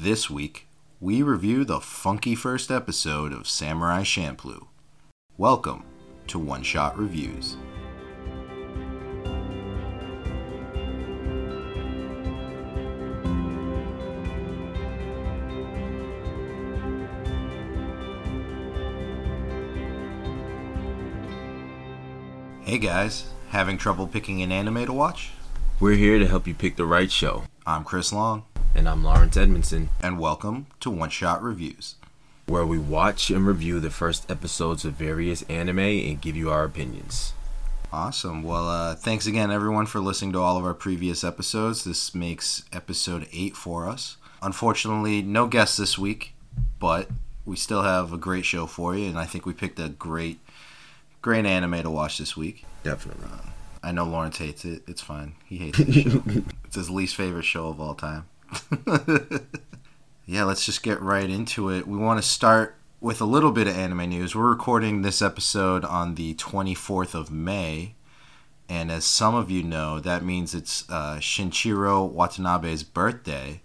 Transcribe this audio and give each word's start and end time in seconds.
This 0.00 0.30
week, 0.30 0.68
we 1.00 1.22
review 1.24 1.64
the 1.64 1.80
funky 1.80 2.36
first 2.36 2.70
episode 2.70 3.32
of 3.32 3.48
Samurai 3.48 4.02
Champloo. 4.02 4.68
Welcome 5.36 5.82
to 6.28 6.38
One 6.38 6.62
Shot 6.62 6.96
Reviews. 6.96 7.56
Hey 22.62 22.78
guys, 22.78 23.32
having 23.48 23.76
trouble 23.76 24.06
picking 24.06 24.42
an 24.42 24.52
anime 24.52 24.86
to 24.86 24.92
watch? 24.92 25.32
We're 25.80 25.96
here 25.96 26.20
to 26.20 26.28
help 26.28 26.46
you 26.46 26.54
pick 26.54 26.76
the 26.76 26.86
right 26.86 27.10
show. 27.10 27.42
I'm 27.66 27.82
Chris 27.82 28.12
Long, 28.12 28.44
And 28.74 28.88
I'm 28.88 29.02
Lawrence 29.04 29.36
Edmondson, 29.36 29.90
and 30.00 30.18
welcome 30.18 30.66
to 30.80 30.90
One 30.90 31.10
Shot 31.10 31.42
Reviews. 31.42 31.96
where 32.46 32.64
we 32.64 32.78
watch 32.78 33.28
and 33.30 33.46
review 33.46 33.78
the 33.78 33.90
first 33.90 34.30
episodes 34.30 34.82
of 34.86 34.94
various 34.94 35.42
anime 35.42 35.78
and 35.80 36.18
give 36.20 36.34
you 36.34 36.48
our 36.50 36.64
opinions. 36.64 37.34
Awesome. 37.92 38.42
Well, 38.42 38.66
uh, 38.68 38.94
thanks 38.94 39.26
again, 39.26 39.50
everyone, 39.50 39.84
for 39.84 40.00
listening 40.00 40.32
to 40.32 40.38
all 40.38 40.56
of 40.56 40.64
our 40.64 40.72
previous 40.72 41.22
episodes. 41.24 41.84
This 41.84 42.14
makes 42.14 42.64
episode 42.72 43.28
eight 43.32 43.54
for 43.54 43.86
us. 43.86 44.16
Unfortunately, 44.40 45.20
no 45.20 45.46
guests 45.46 45.76
this 45.76 45.98
week, 45.98 46.32
but 46.78 47.08
we 47.44 47.54
still 47.56 47.82
have 47.82 48.14
a 48.14 48.18
great 48.18 48.46
show 48.46 48.66
for 48.66 48.96
you, 48.96 49.08
and 49.08 49.18
I 49.18 49.26
think 49.26 49.44
we 49.44 49.52
picked 49.52 49.78
a 49.78 49.90
great, 49.90 50.38
great 51.20 51.44
anime 51.44 51.82
to 51.82 51.90
watch 51.90 52.16
this 52.16 52.34
week. 52.34 52.64
Definitely. 52.82 53.28
I 53.82 53.92
know 53.92 54.04
Lawrence 54.04 54.38
hates 54.38 54.64
it. 54.64 54.84
It's 54.88 55.02
fine. 55.02 55.34
He 55.44 55.58
hates 55.58 55.76
show. 55.78 56.22
it's 56.64 56.76
his 56.76 56.88
least 56.88 57.14
favorite 57.14 57.44
show 57.44 57.68
of 57.68 57.78
all 57.78 57.94
time. 57.94 58.26
yeah, 60.26 60.44
let's 60.44 60.64
just 60.64 60.82
get 60.82 61.00
right 61.00 61.28
into 61.28 61.70
it. 61.70 61.86
We 61.86 61.98
want 61.98 62.22
to 62.22 62.28
start 62.28 62.76
with 63.00 63.20
a 63.20 63.24
little 63.24 63.52
bit 63.52 63.66
of 63.66 63.76
anime 63.76 64.08
news. 64.10 64.34
We're 64.34 64.50
recording 64.50 65.02
this 65.02 65.22
episode 65.22 65.84
on 65.84 66.14
the 66.14 66.34
24th 66.34 67.14
of 67.14 67.30
May. 67.30 67.94
And 68.68 68.90
as 68.90 69.04
some 69.04 69.34
of 69.34 69.50
you 69.50 69.62
know, 69.62 70.00
that 70.00 70.24
means 70.24 70.54
it's 70.54 70.88
uh, 70.90 71.20
Watanabe's 71.20 72.82
birthday. 72.82 73.62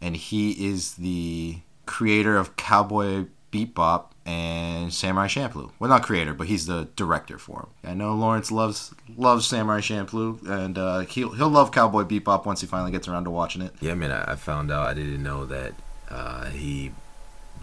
And 0.00 0.16
he 0.16 0.68
is 0.68 0.94
the 0.94 1.60
creator 1.86 2.36
of 2.36 2.56
Cowboy 2.56 3.26
Bebop 3.50 4.06
and 4.26 4.92
Samurai 4.92 5.26
Champloo. 5.26 5.70
Well, 5.78 5.90
not 5.90 6.02
creator, 6.02 6.32
but 6.32 6.46
he's 6.46 6.66
the 6.66 6.88
director 6.96 7.38
for 7.38 7.60
him. 7.60 7.90
I 7.90 7.94
know 7.94 8.14
Lawrence 8.14 8.50
loves 8.50 8.94
loves 9.16 9.46
Samurai 9.46 9.80
Champloo, 9.80 10.46
and 10.48 10.78
uh, 10.78 11.00
he'll 11.00 11.32
he'll 11.32 11.50
love 11.50 11.72
Cowboy 11.72 12.04
Bebop 12.04 12.46
once 12.46 12.60
he 12.60 12.66
finally 12.66 12.92
gets 12.92 13.06
around 13.06 13.24
to 13.24 13.30
watching 13.30 13.62
it. 13.62 13.74
Yeah, 13.80 13.94
man, 13.94 14.10
I, 14.10 14.32
I 14.32 14.36
found 14.36 14.70
out 14.70 14.86
I 14.86 14.94
didn't 14.94 15.22
know 15.22 15.44
that 15.46 15.74
uh, 16.10 16.46
he 16.46 16.92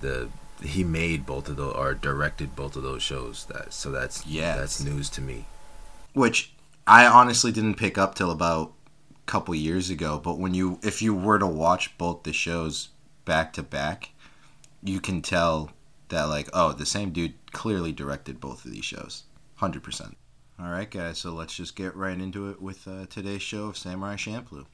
the 0.01 0.29
he 0.61 0.83
made 0.83 1.25
both 1.25 1.49
of 1.49 1.55
those 1.55 1.73
or 1.73 1.93
directed 1.93 2.55
both 2.55 2.75
of 2.75 2.83
those 2.83 3.01
shows. 3.01 3.45
That 3.45 3.73
so 3.73 3.91
that's 3.91 4.25
yeah 4.27 4.57
that's 4.57 4.83
news 4.83 5.09
to 5.11 5.21
me. 5.21 5.45
Which 6.13 6.53
I 6.85 7.05
honestly 7.05 7.51
didn't 7.51 7.75
pick 7.75 7.97
up 7.97 8.15
till 8.15 8.31
about 8.31 8.73
a 9.11 9.25
couple 9.25 9.55
years 9.55 9.89
ago. 9.89 10.21
But 10.23 10.37
when 10.37 10.53
you 10.53 10.79
if 10.83 11.01
you 11.01 11.15
were 11.15 11.39
to 11.39 11.47
watch 11.47 11.97
both 11.97 12.23
the 12.23 12.33
shows 12.33 12.89
back 13.25 13.53
to 13.53 13.63
back, 13.63 14.11
you 14.83 14.99
can 14.99 15.21
tell 15.23 15.71
that 16.11 16.25
like 16.25 16.49
oh 16.53 16.71
the 16.71 16.85
same 16.85 17.09
dude 17.11 17.33
clearly 17.51 17.91
directed 17.91 18.39
both 18.39 18.63
of 18.63 18.71
these 18.71 18.85
shows, 18.85 19.23
hundred 19.55 19.83
percent. 19.83 20.15
All 20.59 20.69
right, 20.69 20.89
guys. 20.89 21.17
So 21.17 21.31
let's 21.31 21.55
just 21.55 21.75
get 21.75 21.95
right 21.95 22.17
into 22.17 22.49
it 22.51 22.61
with 22.61 22.87
uh, 22.87 23.07
today's 23.09 23.41
show 23.41 23.65
of 23.65 23.77
Samurai 23.77 24.15
Champloo. 24.15 24.67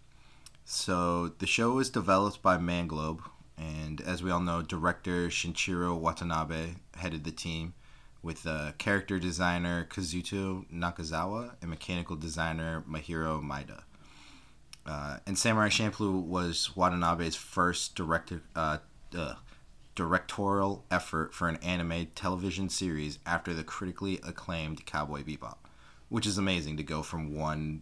So 0.66 1.30
the 1.40 1.48
show 1.48 1.72
was 1.72 1.90
developed 1.90 2.42
by 2.42 2.58
Manglobe, 2.58 3.22
and 3.58 4.02
as 4.02 4.22
we 4.22 4.30
all 4.30 4.42
know, 4.42 4.62
director 4.62 5.30
Shinichiro 5.30 5.98
Watanabe 5.98 6.76
headed 6.98 7.24
the 7.24 7.32
team, 7.32 7.74
with 8.22 8.46
uh, 8.46 8.74
character 8.78 9.18
designer 9.18 9.88
Kazuto 9.90 10.66
Nakazawa 10.70 11.56
and 11.62 11.70
mechanical 11.70 12.18
designer 12.18 12.84
Mahiro 12.90 13.42
Maeda 13.42 13.84
Uh, 14.86 15.18
and 15.26 15.38
Samurai 15.38 15.70
Champloo 15.70 16.22
was 16.22 16.72
Watanabe's 16.76 17.36
first 17.36 17.96
director, 17.96 18.42
uh, 18.56 18.78
uh, 19.18 19.36
directorial 19.98 20.86
effort 20.92 21.34
for 21.34 21.50
an 21.50 21.58
anime 21.58 22.06
television 22.14 22.70
series 22.70 23.18
after 23.26 23.52
the 23.56 23.64
critically 23.64 24.20
acclaimed 24.24 24.86
Cowboy 24.86 25.24
Bebop, 25.24 25.58
which 26.08 26.28
is 26.28 26.38
amazing 26.38 26.78
to 26.78 26.84
go 26.84 27.02
from 27.02 27.36
one 27.36 27.82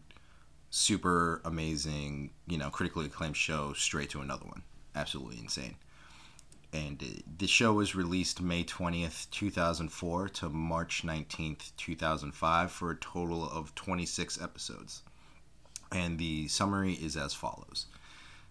super 0.70 1.42
amazing, 1.44 2.31
you 2.48 2.58
know, 2.58 2.70
critically 2.70 3.06
acclaimed 3.06 3.36
show 3.36 3.74
straight 3.74 4.09
to 4.09 4.22
another 4.22 4.46
one. 4.46 4.64
Absolutely 4.96 5.40
insane. 5.40 5.76
And 6.72 7.03
uh, 7.03 7.22
the 7.38 7.48
show 7.48 7.74
was 7.74 7.96
released 7.96 8.42
May 8.42 8.64
20th, 8.64 9.30
2004 9.32 10.30
to 10.30 10.50
March 10.50 11.03
19th, 11.06 11.74
2005 11.76 12.72
for 12.72 12.92
a 12.92 12.96
total 12.96 13.50
of 13.50 13.76
26 13.76 14.42
episodes. 14.42 15.02
And 15.92 16.18
the 16.18 16.47
summary 16.47 16.94
is 16.94 17.18
as 17.18 17.34
follows. 17.34 17.88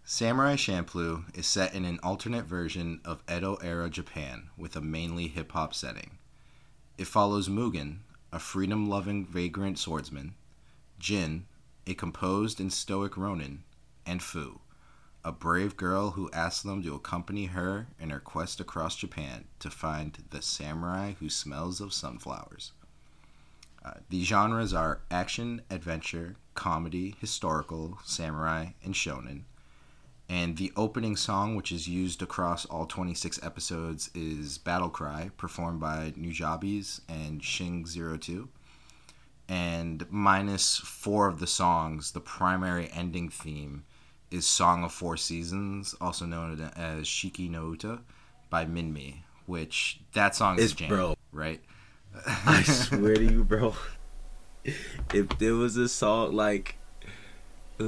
Samurai 0.07 0.55
Champloo 0.55 1.25
is 1.35 1.47
set 1.47 1.73
in 1.73 1.87
an 1.87 1.99
alternate 2.03 2.45
version 2.45 3.01
of 3.07 3.23
Edo 3.27 3.55
era 3.63 3.89
Japan 3.89 4.51
with 4.55 4.77
a 4.77 4.83
mainly 4.83 5.29
hip 5.29 5.53
hop 5.53 5.73
setting. 5.73 6.19
It 6.99 7.07
follows 7.07 7.49
Mugen, 7.49 8.01
a 8.31 8.39
freedom 8.39 8.87
loving 8.87 9.25
vagrant 9.25 9.79
swordsman, 9.79 10.35
Jin, 10.99 11.47
a 11.87 11.95
composed 11.95 12.61
and 12.61 12.71
stoic 12.71 13.17
Ronin, 13.17 13.65
and 14.05 14.23
Fu, 14.23 14.61
a 15.25 15.33
brave 15.33 15.75
girl 15.75 16.11
who 16.11 16.31
asks 16.33 16.63
them 16.63 16.83
to 16.83 16.95
accompany 16.95 17.47
her 17.47 17.87
in 17.99 18.11
her 18.11 18.21
quest 18.21 18.61
across 18.61 18.97
Japan 18.97 19.47
to 19.59 19.71
find 19.71 20.23
the 20.29 20.43
samurai 20.43 21.15
who 21.19 21.31
smells 21.31 21.81
of 21.81 21.95
sunflowers. 21.95 22.73
Uh, 23.83 23.95
the 24.11 24.23
genres 24.23 24.75
are 24.75 25.01
action, 25.11 25.63
adventure, 25.71 26.37
comedy, 26.53 27.17
historical, 27.21 27.99
samurai, 28.05 28.67
and 28.85 28.93
shonen. 28.93 29.45
And 30.35 30.57
the 30.57 30.73
opening 30.77 31.17
song, 31.17 31.55
which 31.55 31.71
is 31.71 31.87
used 31.87 32.21
across 32.21 32.65
all 32.67 32.87
26 32.87 33.39
episodes, 33.43 34.11
is 34.15 34.59
Battle 34.59 34.89
Cry, 34.89 35.31
performed 35.37 35.81
by 35.81 36.13
Nujabes 36.17 37.01
and 37.09 37.41
Shing02 37.41 38.49
and 39.49 40.07
minus 40.11 40.79
four 40.79 41.29
of 41.29 41.39
the 41.39 41.47
songs, 41.47 42.13
the 42.13 42.21
primary 42.21 42.89
ending 42.93 43.29
theme 43.29 43.85
is 44.31 44.47
Song 44.47 44.85
of 44.85 44.93
Four 44.93 45.17
Seasons, 45.17 45.95
also 46.01 46.25
known 46.25 46.71
as 46.77 47.07
Shiki 47.07 47.51
no 47.51 47.71
Uta 47.71 48.01
by 48.51 48.65
Minmi, 48.65 49.19
which 49.47 50.01
that 50.15 50.35
song 50.35 50.59
is 50.59 50.73
jam, 50.73 50.89
bro. 50.89 51.17
right? 51.33 51.61
I 52.27 52.63
swear 52.63 53.15
to 53.15 53.25
you, 53.25 53.45
bro. 53.45 53.75
If 55.13 55.39
there 55.39 55.53
was 55.53 55.77
a 55.77 55.91
song 55.91 56.33
like. 56.33 56.79
Yo, 57.81 57.87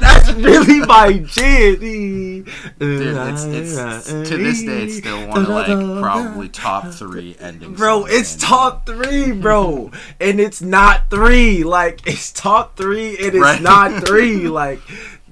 that's 0.00 0.32
really 0.32 0.80
my 0.86 1.22
jam. 1.26 1.76
Dude, 1.78 2.48
it's, 2.78 3.44
it's, 3.44 4.06
to 4.06 4.36
this 4.38 4.62
day, 4.62 4.84
it's 4.84 4.96
still 4.96 5.28
one 5.28 5.42
of 5.42 5.48
like 5.50 5.66
probably 6.00 6.48
top 6.48 6.94
three 6.94 7.36
endings. 7.38 7.76
Bro, 7.76 8.06
it's 8.06 8.36
top 8.36 8.86
three, 8.86 9.32
bro, 9.32 9.90
and 10.18 10.40
it's 10.40 10.62
not 10.62 11.10
three. 11.10 11.62
Like 11.62 12.06
it's 12.06 12.32
top 12.32 12.74
three, 12.74 13.18
and 13.18 13.34
it's 13.34 13.36
Right. 13.36 13.60
not 13.60 14.06
three. 14.06 14.48
Like 14.56 14.80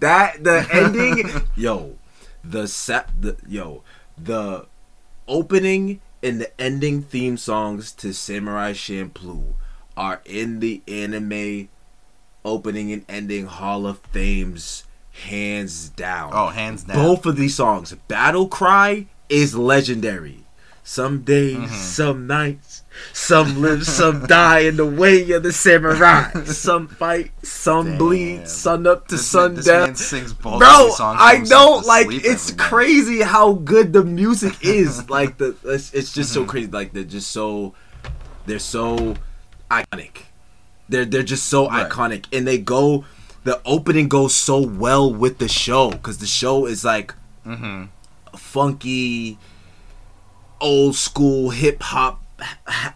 that. 0.00 0.44
The 0.44 0.68
ending, 0.70 1.30
yo, 1.56 1.96
the 2.44 2.68
set, 2.68 3.08
the 3.18 3.38
yo, 3.48 3.82
the 4.18 4.66
opening 5.26 6.02
and 6.24 6.40
the 6.40 6.60
ending 6.60 7.02
theme 7.02 7.36
songs 7.36 7.92
to 7.92 8.12
Samurai 8.12 8.72
Champloo 8.72 9.54
are 9.96 10.20
in 10.24 10.60
the 10.60 10.82
anime 10.88 11.68
opening 12.44 12.92
and 12.92 13.04
ending 13.08 13.46
Hall 13.46 13.86
of 13.86 13.98
Fames, 14.12 14.84
hands 15.12 15.88
down. 15.90 16.30
Oh, 16.32 16.48
hands 16.48 16.84
down. 16.84 16.96
Both 16.96 17.26
of 17.26 17.36
these 17.36 17.54
songs, 17.54 17.92
Battle 18.08 18.48
Cry 18.48 19.06
is 19.28 19.54
legendary. 19.54 20.40
Some 20.82 21.22
days, 21.22 21.56
Mm-hmm. 21.56 21.74
some 21.74 22.26
nights, 22.26 22.82
some 23.12 23.60
live, 23.60 23.84
some 23.86 24.26
die 24.26 24.60
in 24.60 24.76
the 24.76 24.86
way 24.86 25.30
of 25.32 25.42
the 25.42 25.52
samurai. 25.52 26.30
Some 26.44 26.88
fight, 26.88 27.32
some 27.42 27.86
Damn. 27.86 27.98
bleed, 27.98 28.48
sun 28.48 28.86
up 28.86 29.08
to 29.08 29.16
This, 29.16 29.26
sun 29.26 29.54
man, 29.54 29.64
down. 29.64 29.86
man 29.88 29.94
sings 29.96 30.32
both 30.32 30.58
Bro, 30.60 30.92
I 31.00 31.42
don't 31.46 31.86
like 31.86 32.06
it's 32.10 32.50
every 32.50 32.56
night. 32.56 32.68
crazy 32.68 33.20
how 33.22 33.52
good 33.54 33.92
the 33.92 34.04
music 34.04 34.54
is. 34.64 35.08
like 35.10 35.38
the, 35.38 35.56
it's, 35.64 35.92
it's 35.94 36.12
just 36.12 36.32
so 36.32 36.44
crazy. 36.44 36.70
Like 36.70 36.92
they're 36.92 37.04
just 37.04 37.30
so, 37.30 37.74
they're 38.46 38.58
so 38.58 39.14
iconic. 39.70 40.22
They're 40.88 41.04
they're 41.04 41.22
just 41.22 41.46
so 41.46 41.68
Right. 41.68 41.88
iconic, 41.88 42.26
and 42.32 42.46
they 42.46 42.58
go. 42.58 43.04
The 43.44 43.60
opening 43.66 44.08
goes 44.08 44.34
so 44.34 44.58
well 44.60 45.12
with 45.12 45.36
the 45.38 45.48
show 45.48 45.90
because 45.90 46.16
the 46.18 46.26
show 46.26 46.64
is 46.66 46.84
like 46.84 47.14
Mhm. 47.46 47.88
funky, 48.36 49.38
old 50.60 50.96
school 50.96 51.50
hip 51.50 51.82
hop 51.82 52.22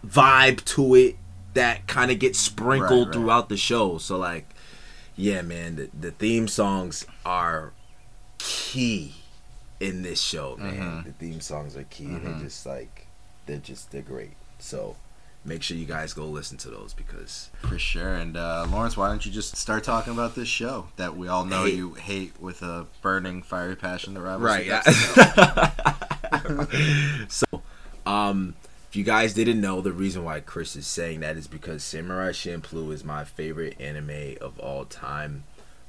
vibe 0.05 0.63
to 0.65 0.95
it 0.95 1.15
that 1.53 1.87
kind 1.87 2.11
of 2.11 2.19
gets 2.19 2.39
sprinkled 2.39 2.91
Right, 2.91 3.05
right. 3.07 3.13
throughout 3.13 3.49
the 3.49 3.57
show. 3.57 3.97
So 3.97 4.17
like, 4.17 4.47
yeah, 5.15 5.41
man, 5.41 5.75
the, 5.75 5.89
the 5.99 6.11
theme 6.11 6.47
songs 6.47 7.05
are 7.25 7.73
key 8.37 9.15
in 9.79 10.03
this 10.03 10.21
show, 10.21 10.55
man. 10.57 10.77
Mhm. 10.77 11.03
The 11.05 11.11
theme 11.13 11.41
songs 11.41 11.75
are 11.75 11.83
key, 11.83 12.05
Mhm. 12.05 12.23
they're 12.23 12.39
just 12.43 12.65
like 12.65 13.07
they're 13.45 13.57
just 13.57 13.91
they're 13.91 14.01
great. 14.01 14.33
So 14.59 14.95
make 15.45 15.63
sure 15.63 15.75
you 15.77 15.85
guys 15.85 16.13
go 16.13 16.25
listen 16.25 16.57
to 16.57 16.69
those 16.69 16.93
because 16.93 17.49
For 17.61 17.79
sure. 17.79 18.13
And 18.13 18.35
uh, 18.37 18.67
Lawrence, 18.69 18.95
why 18.97 19.07
don't 19.07 19.25
you 19.25 19.31
just 19.31 19.55
start 19.55 19.83
talking 19.85 20.11
about 20.13 20.35
this 20.35 20.49
show 20.49 20.89
that 20.97 21.15
we 21.17 21.27
all 21.29 21.45
know 21.45 21.63
Hate. 21.63 21.75
you 21.75 21.93
hate 21.95 22.39
with 22.41 22.61
a 22.61 22.85
burning, 23.01 23.41
fiery 23.41 23.75
passion 23.77 24.13
that 24.15 24.21
rivals 24.21 24.43
right, 24.43 24.65
your 24.65 24.81
yeah. 24.85 25.71
so, 27.29 27.45
um, 28.05 28.53
if 28.89 28.95
you 28.95 29.03
guys 29.03 29.35
didn't 29.35 29.61
know, 29.61 29.81
the 29.81 29.91
reason 29.91 30.23
why 30.23 30.39
Chris 30.39 30.75
is 30.75 30.87
saying 30.87 31.19
that 31.19 31.37
is 31.37 31.45
because 31.45 31.83
Samurai 31.83 32.31
Champloo 32.31 32.91
is 32.91 33.03
my 33.03 33.23
favorite 33.23 33.79
anime 33.79 34.35
of 34.41 34.57
all 34.57 34.83
time. 34.83 35.43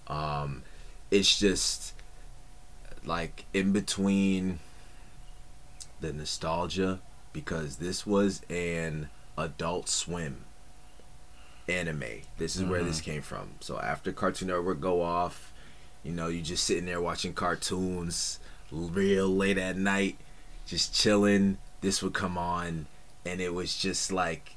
Um, 0.07 0.65
it's 1.11 1.39
just 1.39 1.95
like 3.03 3.47
in 3.55 3.73
between 3.73 4.59
the 6.03 6.13
nostalgia 6.13 7.01
because 7.33 7.77
this 7.77 8.07
was 8.07 8.43
an 8.51 9.09
Adult 9.39 9.89
Swim 9.89 10.45
anime. 11.67 12.23
This 12.37 12.55
is 12.57 12.65
where 12.65 12.85
this 12.85 13.01
came 13.01 13.23
from. 13.23 13.53
So 13.61 13.79
after 13.79 14.13
Cartoon 14.13 14.49
Network 14.49 14.79
go 14.79 15.01
off, 15.01 15.55
you 16.03 16.13
know, 16.13 16.29
you 16.29 16.43
just 16.43 16.65
sitting 16.65 16.85
there 16.85 17.01
watching 17.01 17.33
cartoons 17.33 18.41
real 18.71 19.29
late 19.29 19.57
at 19.57 19.79
night, 19.79 20.19
just 20.67 20.95
chilling. 20.95 21.57
This 21.81 22.03
would 22.03 22.13
come 22.15 22.37
on, 22.37 22.87
and 23.25 23.41
it 23.41 23.55
was 23.55 23.75
just 23.77 24.13
like 24.13 24.57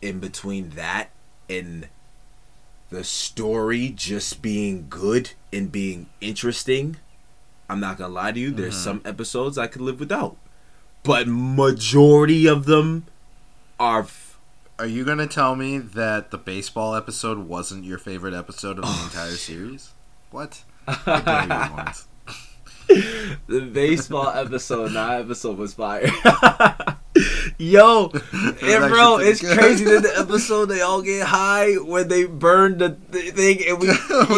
in 0.00 0.18
between 0.18 0.70
that 0.70 1.10
and 1.48 1.88
the 2.90 3.04
story 3.04 3.90
just 3.94 4.42
being 4.42 4.86
good 4.88 5.30
and 5.52 5.70
being 5.70 6.08
interesting. 6.20 6.96
I'm 7.68 7.80
not 7.80 7.98
gonna 7.98 8.12
lie 8.12 8.32
to 8.32 8.40
you. 8.40 8.50
There's 8.50 8.74
Mhm. 8.76 8.84
some 8.84 9.00
episodes 9.04 9.56
I 9.58 9.66
could 9.66 9.80
live 9.82 10.00
without, 10.00 10.36
but 11.02 11.26
majority 11.28 12.46
of 12.46 12.64
them 12.66 13.06
are. 13.80 14.00
F- 14.00 14.38
Are 14.78 14.86
you 14.86 15.04
to 15.18 15.26
tell 15.28 15.54
me 15.54 15.78
that 15.78 16.30
the 16.32 16.38
baseball 16.38 16.94
episode 16.96 17.38
wasn't 17.46 17.84
your 17.84 17.98
favorite 17.98 18.34
episode 18.34 18.78
of 18.78 18.84
the 18.84 18.90
Oh, 18.90 19.04
entire 19.04 19.36
series? 19.36 19.90
What? 20.30 20.64
I 20.88 21.20
dare 21.20 21.42
you, 21.42 21.76
Lawrence. 21.76 22.06
The 23.46 23.60
baseball 23.72 24.28
episode, 24.28 24.92
not 24.92 25.20
episode 25.20 25.56
was 25.58 25.74
fire. 25.74 26.06
Yo, 27.58 28.10
and 28.12 28.22
actually 28.62 28.88
bro, 28.88 29.18
it's 29.18 29.40
crazy 29.40 29.84
that 29.84 30.02
the 30.02 30.18
episode 30.18 30.66
they 30.66 30.80
all 30.80 31.02
get 31.02 31.26
high 31.26 31.74
when 31.74 32.08
they 32.08 32.24
burn 32.24 32.78
the 32.78 32.96
th- 33.12 33.34
thing, 33.34 33.58
and 33.68 33.78
we, 33.78 33.88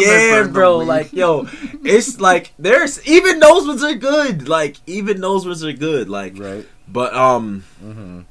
yeah, 0.05 0.43
bro, 0.51 0.77
like 0.79 1.11
yo, 1.13 1.47
it's 1.83 2.19
like 2.19 2.53
there's 2.59 3.03
even 3.07 3.39
those 3.39 3.65
ones 3.65 3.81
are 3.83 3.95
good, 3.95 4.47
like 4.49 4.75
even 4.85 5.21
those 5.21 5.45
ones 5.45 5.63
are 5.63 5.71
good, 5.73 6.09
like, 6.09 6.37
Right. 6.37 6.67
but 6.87 7.13
um, 7.15 7.63
Mm-hmm. 7.83 8.21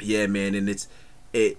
yeah, 0.00 0.26
man, 0.28 0.54
and 0.54 0.68
it's 0.68 0.86
it 1.32 1.58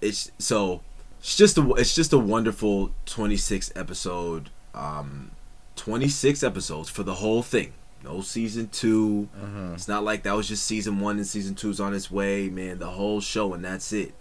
it's 0.00 0.30
so 0.38 0.80
it's 1.18 1.36
just 1.36 1.58
a 1.58 1.68
it's 1.72 1.94
just 1.94 2.12
a 2.12 2.18
wonderful 2.18 2.92
26 3.06 3.72
episode 3.74 4.48
um 4.74 5.32
26 5.78 6.42
episodes 6.42 6.88
for 6.88 7.02
the 7.02 7.14
whole 7.14 7.42
thing. 7.42 7.72
No 8.04 8.20
season 8.20 8.68
2. 8.68 9.28
Mm-hmm. 9.36 9.74
It's 9.74 9.88
not 9.88 10.04
like 10.04 10.22
that 10.24 10.36
was 10.36 10.48
just 10.48 10.64
season 10.64 11.00
1 11.00 11.16
and 11.16 11.26
season 11.26 11.54
2's 11.54 11.80
on 11.80 11.94
its 11.94 12.10
way, 12.10 12.48
man. 12.48 12.78
The 12.78 12.90
whole 12.90 13.20
show 13.20 13.54
and 13.54 13.64
that's 13.64 13.92
it. 13.92 14.14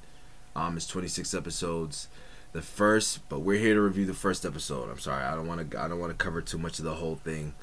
Um 0.56 0.78
it's 0.78 0.88
26 0.88 1.34
episodes. 1.34 2.08
The 2.54 2.62
first, 2.62 3.28
but 3.30 3.40
we're 3.40 3.60
here 3.60 3.76
to 3.76 3.82
review 3.82 4.06
the 4.06 4.14
first 4.14 4.46
episode. 4.46 4.90
I'm 4.90 5.00
sorry. 5.00 5.24
I 5.24 5.36
don't 5.36 5.48
want 5.48 5.72
to 5.72 5.80
I 5.80 5.88
don't 5.88 6.00
want 6.00 6.18
to 6.18 6.24
cover 6.24 6.42
too 6.42 6.58
much 6.58 6.80
of 6.80 6.86
the 6.86 6.96
whole 6.96 7.16
thing. 7.16 7.54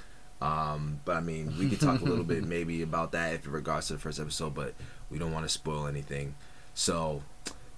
Um, 0.41 1.01
but 1.05 1.17
I 1.17 1.21
mean, 1.21 1.57
we 1.59 1.71
could 1.71 1.81
talk 1.81 2.03
a 2.03 2.05
little 2.05 2.25
bit 2.25 2.45
maybe 2.47 2.83
about 2.83 3.13
that 3.13 3.35
if 3.35 3.47
in 3.47 3.53
regards 3.53 3.87
to 3.89 3.95
the 3.95 3.99
first 3.99 4.21
episode, 4.21 4.55
but 4.55 4.75
we 5.11 5.19
don't 5.19 5.33
want 5.33 5.47
to 5.47 5.49
spoil 5.49 5.87
anything. 5.87 6.35
So, 6.75 7.23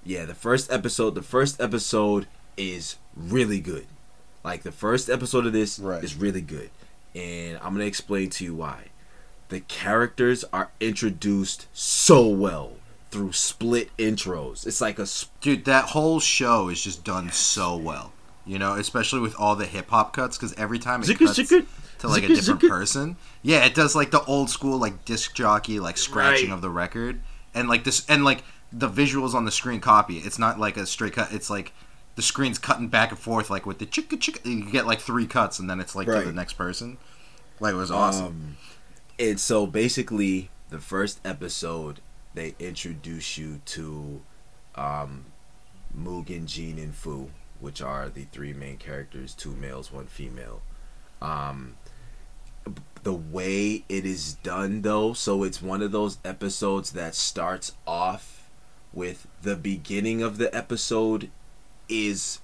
yeah, 0.04 0.24
the 0.24 0.34
first 0.34 0.70
episode, 0.72 1.14
the 1.14 1.22
first 1.22 1.60
episode 1.60 2.26
is 2.56 2.96
really 3.14 3.60
good. 3.60 3.86
Like 4.46 4.62
the 4.62 4.70
first 4.70 5.10
episode 5.10 5.44
of 5.44 5.52
this 5.52 5.78
Right. 5.80 6.04
is 6.04 6.14
really 6.14 6.40
good, 6.40 6.70
and 7.16 7.58
I'm 7.58 7.72
gonna 7.74 7.84
explain 7.84 8.30
to 8.30 8.44
you 8.44 8.54
why. 8.54 8.84
The 9.48 9.58
characters 9.60 10.44
are 10.52 10.70
introduced 10.78 11.66
so 11.72 12.26
well 12.28 12.74
through 13.10 13.32
split 13.32 13.90
intros. 13.96 14.64
It's 14.64 14.80
like 14.80 15.00
a 15.00 15.06
sp- 15.10 15.34
Dude, 15.40 15.64
that 15.64 15.86
whole 15.86 16.20
show 16.20 16.68
is 16.68 16.80
just 16.80 17.02
done 17.02 17.32
so 17.32 17.76
well. 17.76 18.12
You 18.44 18.60
know, 18.60 18.74
especially 18.74 19.18
with 19.18 19.34
all 19.36 19.56
the 19.56 19.66
hip 19.66 19.90
hop 19.90 20.12
cuts, 20.12 20.38
because 20.38 20.52
every 20.54 20.78
time 20.78 21.02
it 21.02 21.18
cuts 21.18 21.36
to 21.48 21.66
like 22.08 22.22
a 22.22 22.28
different 22.28 22.60
person, 22.60 23.16
yeah, 23.42 23.64
it 23.64 23.74
does 23.74 23.96
like 23.96 24.12
the 24.12 24.22
old 24.26 24.48
school 24.48 24.78
like 24.78 25.04
disc 25.04 25.34
jockey 25.34 25.80
like 25.80 25.98
scratching 25.98 26.50
Right. 26.50 26.54
of 26.54 26.60
the 26.62 26.70
record, 26.70 27.20
and 27.52 27.68
like 27.68 27.82
this, 27.82 28.06
and 28.08 28.24
like 28.24 28.44
the 28.72 28.88
visuals 28.88 29.34
on 29.34 29.44
the 29.44 29.50
screen 29.50 29.80
copy. 29.80 30.18
It's 30.18 30.38
not 30.38 30.60
like 30.60 30.76
a 30.76 30.86
straight 30.86 31.14
cut. 31.14 31.32
It's 31.32 31.50
like 31.50 31.72
the 32.16 32.22
screen's 32.22 32.58
cutting 32.58 32.88
back 32.88 33.10
and 33.10 33.18
forth, 33.18 33.50
like 33.50 33.66
with 33.66 33.78
the 33.78 33.86
chicka 33.86 34.18
chicka. 34.18 34.44
You 34.44 34.70
get 34.70 34.86
like 34.86 35.00
three 35.00 35.26
cuts, 35.26 35.58
and 35.58 35.70
then 35.70 35.80
it's 35.80 35.94
like 35.94 36.06
to 36.06 36.22
the 36.22 36.32
next 36.32 36.54
person. 36.54 36.96
Like 37.60 37.74
it 37.74 37.76
was 37.76 37.90
awesome. 37.90 38.26
Um, 38.26 38.56
and 39.18 39.38
so 39.38 39.66
basically, 39.66 40.50
the 40.70 40.80
first 40.80 41.20
episode 41.24 42.00
they 42.34 42.54
introduce 42.58 43.38
you 43.38 43.60
to 43.64 44.22
um, 44.74 45.26
Mugen, 45.96 46.46
Jin, 46.46 46.78
and 46.78 46.94
Fu, 46.94 47.30
which 47.60 47.80
are 47.80 48.08
the 48.08 48.24
three 48.24 48.52
main 48.52 48.78
characters: 48.78 49.34
two 49.34 49.52
males, 49.52 49.92
one 49.92 50.06
female. 50.06 50.62
Um, 51.20 51.76
the 53.02 53.12
way 53.14 53.84
it 53.88 54.04
is 54.04 54.34
done, 54.34 54.82
though, 54.82 55.12
so 55.12 55.44
it's 55.44 55.62
one 55.62 55.80
of 55.82 55.92
those 55.92 56.18
episodes 56.24 56.92
that 56.92 57.14
starts 57.14 57.72
off 57.86 58.48
with 58.92 59.26
the 59.42 59.54
beginning 59.54 60.22
of 60.22 60.38
the 60.38 60.54
episode 60.54 61.30
is 61.88 62.40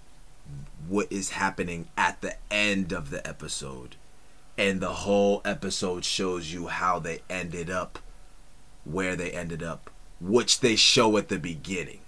what 0.88 1.10
is 1.10 1.30
happening 1.30 1.88
at 1.96 2.20
the 2.20 2.36
end 2.50 2.92
of 2.92 3.10
the 3.10 3.26
episode. 3.26 3.96
And 4.58 4.80
the 4.80 4.92
whole 4.92 5.40
episode 5.44 6.04
shows 6.04 6.52
you 6.52 6.66
how 6.68 6.98
they 6.98 7.22
ended 7.30 7.70
up 7.70 7.98
where 8.84 9.16
they 9.16 9.30
ended 9.30 9.62
up 9.62 9.90
which 10.20 10.60
they 10.60 10.76
show 10.76 11.16
at 11.16 11.28
the 11.28 11.38
beginning. 11.38 12.00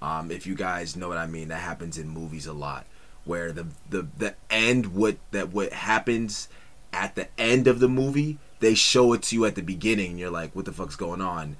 Um, 0.00 0.30
if 0.30 0.46
you 0.46 0.54
guys 0.54 0.96
know 0.96 1.08
what 1.08 1.16
i 1.16 1.26
mean 1.26 1.48
that 1.48 1.60
happens 1.60 1.96
in 1.96 2.08
movies 2.08 2.46
a 2.46 2.52
lot 2.52 2.84
where 3.24 3.52
the 3.52 3.68
the, 3.88 4.06
the 4.18 4.34
end 4.50 4.88
what 4.94 5.16
that 5.30 5.50
what 5.50 5.72
happens 5.72 6.48
at 6.92 7.14
the 7.14 7.26
end 7.38 7.66
of 7.66 7.80
the 7.80 7.88
movie 7.88 8.38
they 8.64 8.74
show 8.74 9.12
it 9.12 9.22
to 9.22 9.36
you 9.36 9.44
at 9.44 9.54
the 9.56 9.62
beginning 9.62 10.12
and 10.12 10.18
you're 10.18 10.30
like 10.30 10.54
what 10.56 10.64
the 10.64 10.72
fuck's 10.72 10.96
going 10.96 11.20
on? 11.20 11.56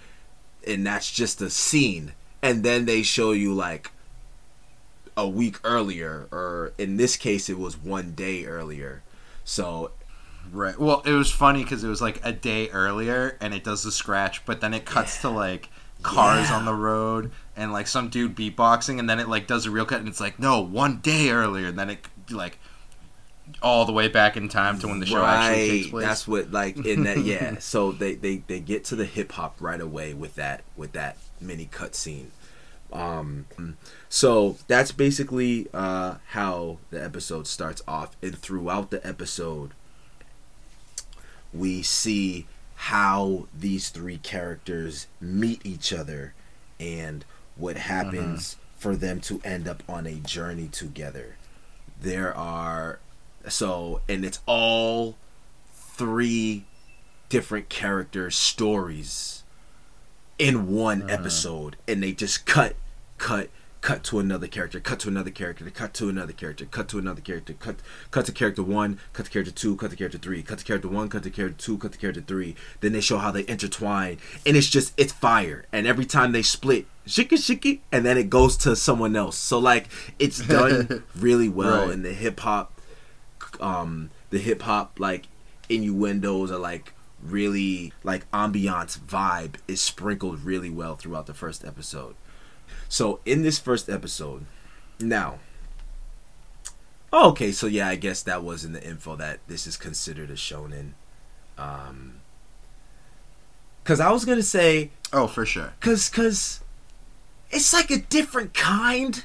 And 0.66 0.87
that's 0.87 1.11
just 1.11 1.43
a 1.43 1.50
scene. 1.50 2.12
And 2.40 2.64
then 2.64 2.87
they 2.87 3.02
show 3.02 3.33
you 3.33 3.52
like 3.52 3.90
a 5.16 5.28
week 5.28 5.59
earlier 5.64 6.26
or 6.33 6.73
in 6.78 6.97
this 6.97 7.16
case 7.16 7.49
it 7.49 7.59
was 7.59 7.76
one 7.76 8.12
day 8.12 8.44
earlier 8.44 9.02
so 9.44 9.90
Right. 10.52 10.78
Well, 10.78 11.02
it 11.06 11.12
was 11.12 11.30
funny 11.30 11.62
because 11.62 11.83
it 11.83 11.88
was 11.88 12.02
like 12.02 12.21
a 12.23 12.30
day 12.30 12.68
earlier, 12.68 13.38
and 13.40 13.54
it 13.54 13.64
does 13.64 13.83
the 13.83 13.90
scratch, 13.90 14.44
but 14.44 14.61
then 14.61 14.75
it 14.75 14.85
cuts 14.85 15.23
to 15.23 15.30
like 15.30 15.71
cars 16.02 16.50
Yeah. 16.50 16.56
on 16.56 16.64
the 16.66 16.75
road 16.75 17.30
and 17.56 17.73
like 17.73 17.87
some 17.87 18.11
dude 18.11 18.37
beatboxing, 18.37 18.99
and 18.99 19.09
then 19.09 19.18
it 19.18 19.26
like 19.28 19.47
does 19.47 19.64
a 19.64 19.71
real 19.71 19.87
cut, 19.87 20.00
and 20.00 20.09
it's 20.09 20.21
like 20.21 20.38
no, 20.38 20.61
one 20.61 20.99
day 20.99 21.30
earlier, 21.30 21.68
and 21.68 21.78
then 21.78 21.88
it 21.88 22.06
like 22.30 22.59
all 23.62 23.85
the 23.87 23.92
way 23.92 24.09
back 24.09 24.37
in 24.37 24.49
time 24.49 24.78
to 24.80 24.87
when 24.88 25.00
the 25.00 25.06
show 25.06 25.25
actually 25.25 25.68
takes 25.68 25.88
place. 25.88 26.04
That's 26.06 26.28
what 26.28 26.50
like 26.52 26.76
in 26.85 27.04
that 27.04 27.25
yeah. 27.25 27.59
so 27.59 27.92
they, 27.92 28.14
they 28.14 28.37
they 28.47 28.61
get 28.61 28.85
to 28.85 28.97
the 28.97 29.06
hip 29.06 29.33
hop 29.33 29.56
right 29.61 29.80
away 29.80 30.12
with 30.12 30.35
that 30.35 30.62
with 30.76 30.92
that 30.92 31.16
mini 31.40 31.68
cut 31.71 31.94
scene. 31.94 32.33
Um, 32.94 33.46
so 34.08 34.56
that's 34.68 34.92
basically 34.92 35.68
uh, 35.74 36.16
how 36.28 36.78
the 36.90 37.02
episode 37.02 37.46
starts 37.46 37.82
off, 37.88 38.16
and 38.22 38.38
throughout 38.38 38.90
the 38.90 39.04
episode, 39.06 39.72
we 41.52 41.82
see 41.82 42.46
how 42.76 43.48
these 43.56 43.90
three 43.90 44.18
characters 44.18 45.08
meet 45.20 45.64
each 45.64 45.92
other 45.92 46.34
and 46.78 47.24
what 47.56 47.76
happens 47.76 48.56
for 48.76 48.96
them 48.96 49.20
to 49.20 49.40
end 49.44 49.66
up 49.66 49.82
on 49.88 50.06
a 50.06 50.14
journey 50.14 50.68
together. 50.68 51.36
There 52.00 52.36
are 52.36 53.00
so 53.48 54.00
and 54.08 54.24
it's 54.24 54.40
all 54.46 55.16
three 55.72 56.64
different 57.28 57.68
character 57.68 58.30
stories 58.30 59.42
in 60.38 60.68
one 60.68 61.08
episode. 61.10 61.76
And 61.86 62.02
they 62.02 62.12
just 62.12 62.46
cut 62.46 62.76
cut 63.18 63.50
cut 63.80 64.02
to 64.02 64.18
another 64.18 64.47
character, 64.47 64.80
cut 64.80 64.99
to 64.99 65.09
another 65.09 65.30
character, 65.30 65.68
cut 65.68 65.92
to 65.92 66.09
another 66.09 66.33
character, 66.33 66.64
cut 66.64 66.88
to 66.88 66.99
another 66.99 67.21
character, 67.21 67.52
cut 67.52 67.76
cut 68.11 68.25
to 68.25 68.33
character 68.33 68.62
one, 68.62 68.99
cut 69.12 69.26
to 69.26 69.30
character 69.30 69.52
two, 69.52 69.76
cut 69.76 69.90
to 69.90 69.97
character 69.97 70.16
three, 70.16 70.42
cut 70.42 70.59
to 70.59 70.64
character 70.64 70.88
one, 70.88 71.09
cut 71.11 71.23
to 71.23 71.28
character 71.30 71.59
two, 71.62 71.76
cut 71.76 71.92
to 71.92 71.99
character 71.99 72.23
three. 72.23 72.56
Then 72.80 72.92
they 72.92 73.02
show 73.02 73.18
how 73.18 73.30
they 73.30 73.47
intertwine, 73.47 74.16
and 74.47 74.56
it's 74.56 74.68
just 74.71 74.94
it's 74.97 75.12
fire. 75.12 75.66
And 75.71 75.87
every 75.87 76.06
time 76.06 76.33
they 76.33 76.40
split, 76.42 76.87
shiki 77.06 77.33
shiki, 77.37 77.80
and 77.92 78.06
then 78.06 78.16
it 78.16 78.30
goes 78.30 78.56
to 78.59 78.75
someone 78.75 79.14
else. 79.16 79.37
So 79.37 79.59
like 79.59 79.88
it's 80.18 80.38
done 80.47 81.02
really 81.14 81.50
well, 81.50 81.85
Right. 81.87 81.90
and 81.94 82.04
the 82.04 82.14
hip 82.14 82.40
hop, 82.40 82.80
um, 83.61 84.11
the 84.30 84.38
hip 84.38 84.62
hop 84.62 84.99
like 84.99 85.28
innuendos 85.68 86.50
are 86.50 86.59
like 86.59 86.92
really 87.23 87.92
like 88.02 88.30
ambiance 88.33 88.99
vibe 88.99 89.54
is 89.68 89.80
sprinkled 89.80 90.40
really 90.42 90.71
well 90.71 90.94
throughout 90.94 91.26
the 91.26 91.35
first 91.35 91.64
episode. 91.64 92.14
So 92.88 93.21
in 93.25 93.42
this 93.42 93.59
first 93.59 93.88
episode, 93.88 94.47
now, 95.00 95.38
oh, 97.12 97.30
okay, 97.30 97.52
so 97.52 97.66
yeah, 97.66 97.88
I 97.88 97.97
guess 97.97 98.23
that 98.23 98.42
was 98.44 98.64
in 98.64 98.73
the 98.73 98.83
info 98.83 99.16
that 99.16 99.40
this 99.49 99.66
is 99.66 99.76
considered 99.76 100.30
a 100.30 100.35
shonen. 100.35 100.92
Um, 101.59 102.16
cause 103.85 104.00
I 104.00 104.11
was 104.11 104.25
gonna 104.25 104.42
say, 104.42 104.90
Oh, 105.12 105.26
for 105.26 105.47
sure. 105.47 105.73
cause, 105.80 106.09
cause, 106.09 106.61
it's 107.50 107.73
like 107.73 107.90
a 107.90 107.99
different 107.99 108.54
kind. 108.54 109.25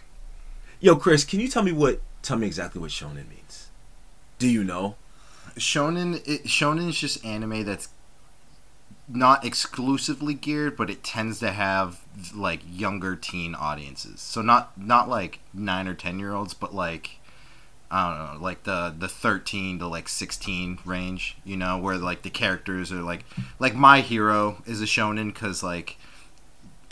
Yo, 0.80 0.96
Chris, 0.96 1.24
can 1.24 1.40
you 1.40 1.48
tell 1.48 1.64
me 1.64 1.72
what? 1.72 2.02
Tell 2.22 2.38
me 2.38 2.48
exactly 2.48 2.80
what 2.80 2.92
shonen 2.92 3.28
means. 3.30 3.70
Do 4.38 4.48
you 4.48 4.64
know? 4.64 4.96
Shonen 5.58 6.22
it, 6.28 6.46
shonen 6.46 6.90
is 6.90 7.00
just 7.00 7.26
anime 7.26 7.66
that's 7.66 7.90
not 9.10 9.44
exclusively 9.44 10.34
geared, 10.34 10.78
but 10.78 10.90
it 10.90 11.04
tends 11.04 11.40
to 11.40 11.52
have 11.52 12.02
like 12.36 12.62
younger 12.70 13.16
teen 13.16 13.56
audiences. 13.56 14.22
So 14.22 14.42
not 14.42 14.78
not 14.78 15.10
like 15.10 15.40
nine 15.54 15.88
or 15.88 15.96
ten 15.96 16.20
year 16.20 16.34
olds, 16.34 16.54
but 16.54 16.74
like 16.74 17.20
I 17.92 18.10
don't 18.10 18.36
know, 18.36 18.44
like 18.44 18.64
the 18.64 18.94
the 18.98 19.08
thirteen 19.08 19.80
to 19.80 19.88
like 19.88 20.08
sixteen 20.08 20.78
range. 20.86 21.38
You 21.44 21.58
know, 21.58 21.78
where 21.78 21.98
like 21.98 22.22
the 22.22 22.30
characters 22.30 22.92
are 22.92 23.02
like 23.02 23.26
like 23.58 23.74
My 23.74 24.02
Hero 24.02 24.62
is 24.66 24.82
a 24.82 24.86
shonen 24.86 25.34
because 25.34 25.64
like 25.64 25.98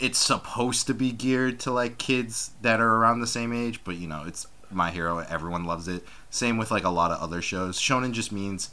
it's 0.00 0.18
supposed 0.18 0.86
to 0.86 0.94
be 0.94 1.12
geared 1.12 1.58
to 1.60 1.72
like 1.72 1.98
kids 1.98 2.52
that 2.62 2.80
are 2.80 2.96
around 2.96 3.20
the 3.20 3.26
same 3.26 3.52
age, 3.52 3.80
but 3.84 3.96
you 3.96 4.08
know 4.08 4.24
it's 4.26 4.46
My 4.70 4.90
Hero. 4.90 5.18
Everyone 5.18 5.64
loves 5.64 5.86
it. 5.86 6.04
Same 6.30 6.56
with 6.56 6.70
like 6.72 6.84
a 6.84 6.90
lot 6.90 7.12
of 7.12 7.20
other 7.20 7.40
shows. 7.40 7.78
Shonen 7.78 8.12
just 8.12 8.32
means 8.32 8.70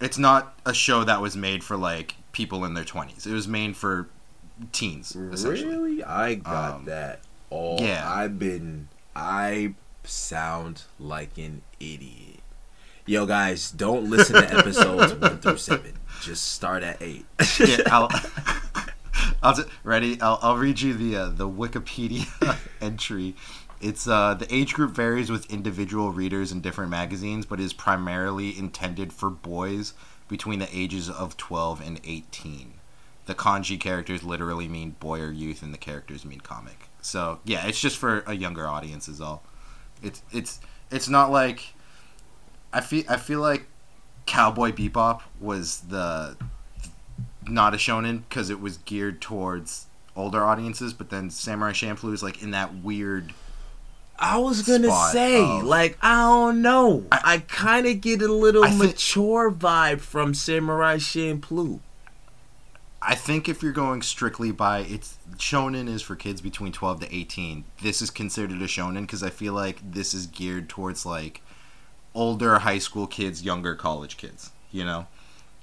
it's 0.00 0.18
not 0.18 0.58
a 0.64 0.72
show 0.72 1.04
that 1.04 1.20
was 1.20 1.36
made 1.36 1.62
for 1.62 1.76
like 1.76 2.14
people 2.32 2.64
in 2.64 2.74
their 2.74 2.84
20s. 2.84 3.26
It 3.26 3.32
was 3.32 3.48
made 3.48 3.76
for 3.76 4.08
teens 4.72 5.14
essentially. 5.16 5.68
Really? 5.76 6.04
I 6.04 6.34
got 6.34 6.74
Um, 6.76 6.84
that. 6.86 7.20
all. 7.50 7.78
yeah. 7.80 8.10
I've 8.10 8.38
been. 8.38 8.88
I 9.16 9.74
sound 10.04 10.82
like 10.98 11.36
an 11.38 11.62
idiot. 11.78 12.40
Yo, 13.06 13.26
guys, 13.26 13.70
don't 13.70 14.08
listen 14.08 14.36
to 14.36 14.54
episodes 14.56 15.12
one 15.20 15.38
through 15.38 15.56
seven. 15.56 15.92
Just 16.22 16.52
start 16.52 16.82
at 16.82 17.00
eight. 17.02 17.24
yeah, 17.58 17.78
I'll, 17.86 18.08
I'll 19.42 19.54
t- 19.54 19.62
ready. 19.82 20.20
I'll, 20.20 20.38
I'll 20.42 20.56
read 20.56 20.80
you 20.80 20.94
the 20.94 21.16
uh, 21.16 21.28
the 21.30 21.48
Wikipedia 21.48 22.56
entry. 22.80 23.34
It's 23.80 24.06
uh, 24.06 24.34
the 24.34 24.52
age 24.54 24.74
group 24.74 24.90
varies 24.92 25.30
with 25.30 25.50
individual 25.50 26.12
readers 26.12 26.52
in 26.52 26.60
different 26.60 26.90
magazines, 26.90 27.46
but 27.46 27.58
is 27.58 27.72
primarily 27.72 28.56
intended 28.58 29.12
for 29.12 29.30
boys 29.30 29.94
between 30.30 30.60
the 30.60 30.68
ages 30.72 31.10
of 31.10 31.36
12 31.36 31.82
and 31.82 32.00
18. 32.04 32.74
The 33.26 33.34
kanji 33.34 33.78
characters 33.78 34.22
literally 34.22 34.68
mean 34.68 34.92
boy 35.00 35.20
or 35.20 35.30
youth, 35.30 35.62
and 35.62 35.74
the 35.74 35.78
characters 35.78 36.24
mean 36.24 36.40
comic. 36.40 36.88
So 37.02 37.40
yeah, 37.44 37.66
it's 37.66 37.80
just 37.80 37.98
for 37.98 38.20
a 38.26 38.34
younger 38.34 38.66
audience, 38.66 39.08
is 39.08 39.20
all. 39.20 39.42
It's 40.02 40.22
it's 40.32 40.60
it's 40.90 41.08
not 41.08 41.30
like 41.30 41.74
I 42.72 42.80
feel 42.80 43.04
I 43.08 43.16
feel 43.16 43.40
like 43.40 43.66
Cowboy 44.26 44.72
Bebop 44.72 45.20
was 45.40 45.80
the 45.80 46.36
not 47.46 47.74
a 47.74 47.76
shonen 47.76 48.22
because 48.28 48.48
it 48.50 48.60
was 48.60 48.78
geared 48.78 49.20
towards 49.20 49.86
older 50.16 50.44
audiences, 50.44 50.92
but 50.92 51.10
then 51.10 51.30
Samurai 51.30 51.72
Champloo 51.72 52.14
is 52.14 52.22
like 52.22 52.42
in 52.42 52.52
that 52.52 52.76
weird. 52.76 53.34
I 54.20 54.36
was 54.36 54.62
gonna 54.62 54.88
Spot 54.88 55.12
say, 55.12 55.42
of- 55.42 55.64
like, 55.64 55.96
I 56.02 56.20
don't 56.22 56.60
know. 56.60 57.04
I, 57.10 57.38
kind 57.38 57.86
of 57.86 58.00
get 58.02 58.20
a 58.20 58.32
little 58.32 58.64
I 58.64 58.74
mature 58.74 59.50
vibe 59.50 60.00
from 60.00 60.34
Samurai 60.34 60.96
Champloo. 60.96 61.80
I 63.02 63.14
think 63.14 63.48
if 63.48 63.62
you're 63.62 63.72
going 63.72 64.02
strictly 64.02 64.52
by 64.52 64.80
it's 64.80 65.16
shonen 65.36 65.88
is 65.88 66.02
for 66.02 66.16
kids 66.16 66.42
between 66.42 66.70
12 66.70 67.00
to 67.00 67.14
18. 67.16 67.64
This 67.82 68.02
is 68.02 68.10
considered 68.10 68.60
a 68.60 68.66
shonen 68.66 69.02
because 69.02 69.22
I 69.22 69.30
feel 69.30 69.54
like 69.54 69.78
this 69.92 70.12
is 70.12 70.26
geared 70.26 70.68
towards 70.68 71.06
like 71.06 71.40
older 72.14 72.58
high 72.58 72.78
school 72.78 73.06
kids, 73.06 73.42
younger 73.42 73.74
college 73.74 74.18
kids. 74.18 74.50
You 74.70 74.84
know, 74.84 75.06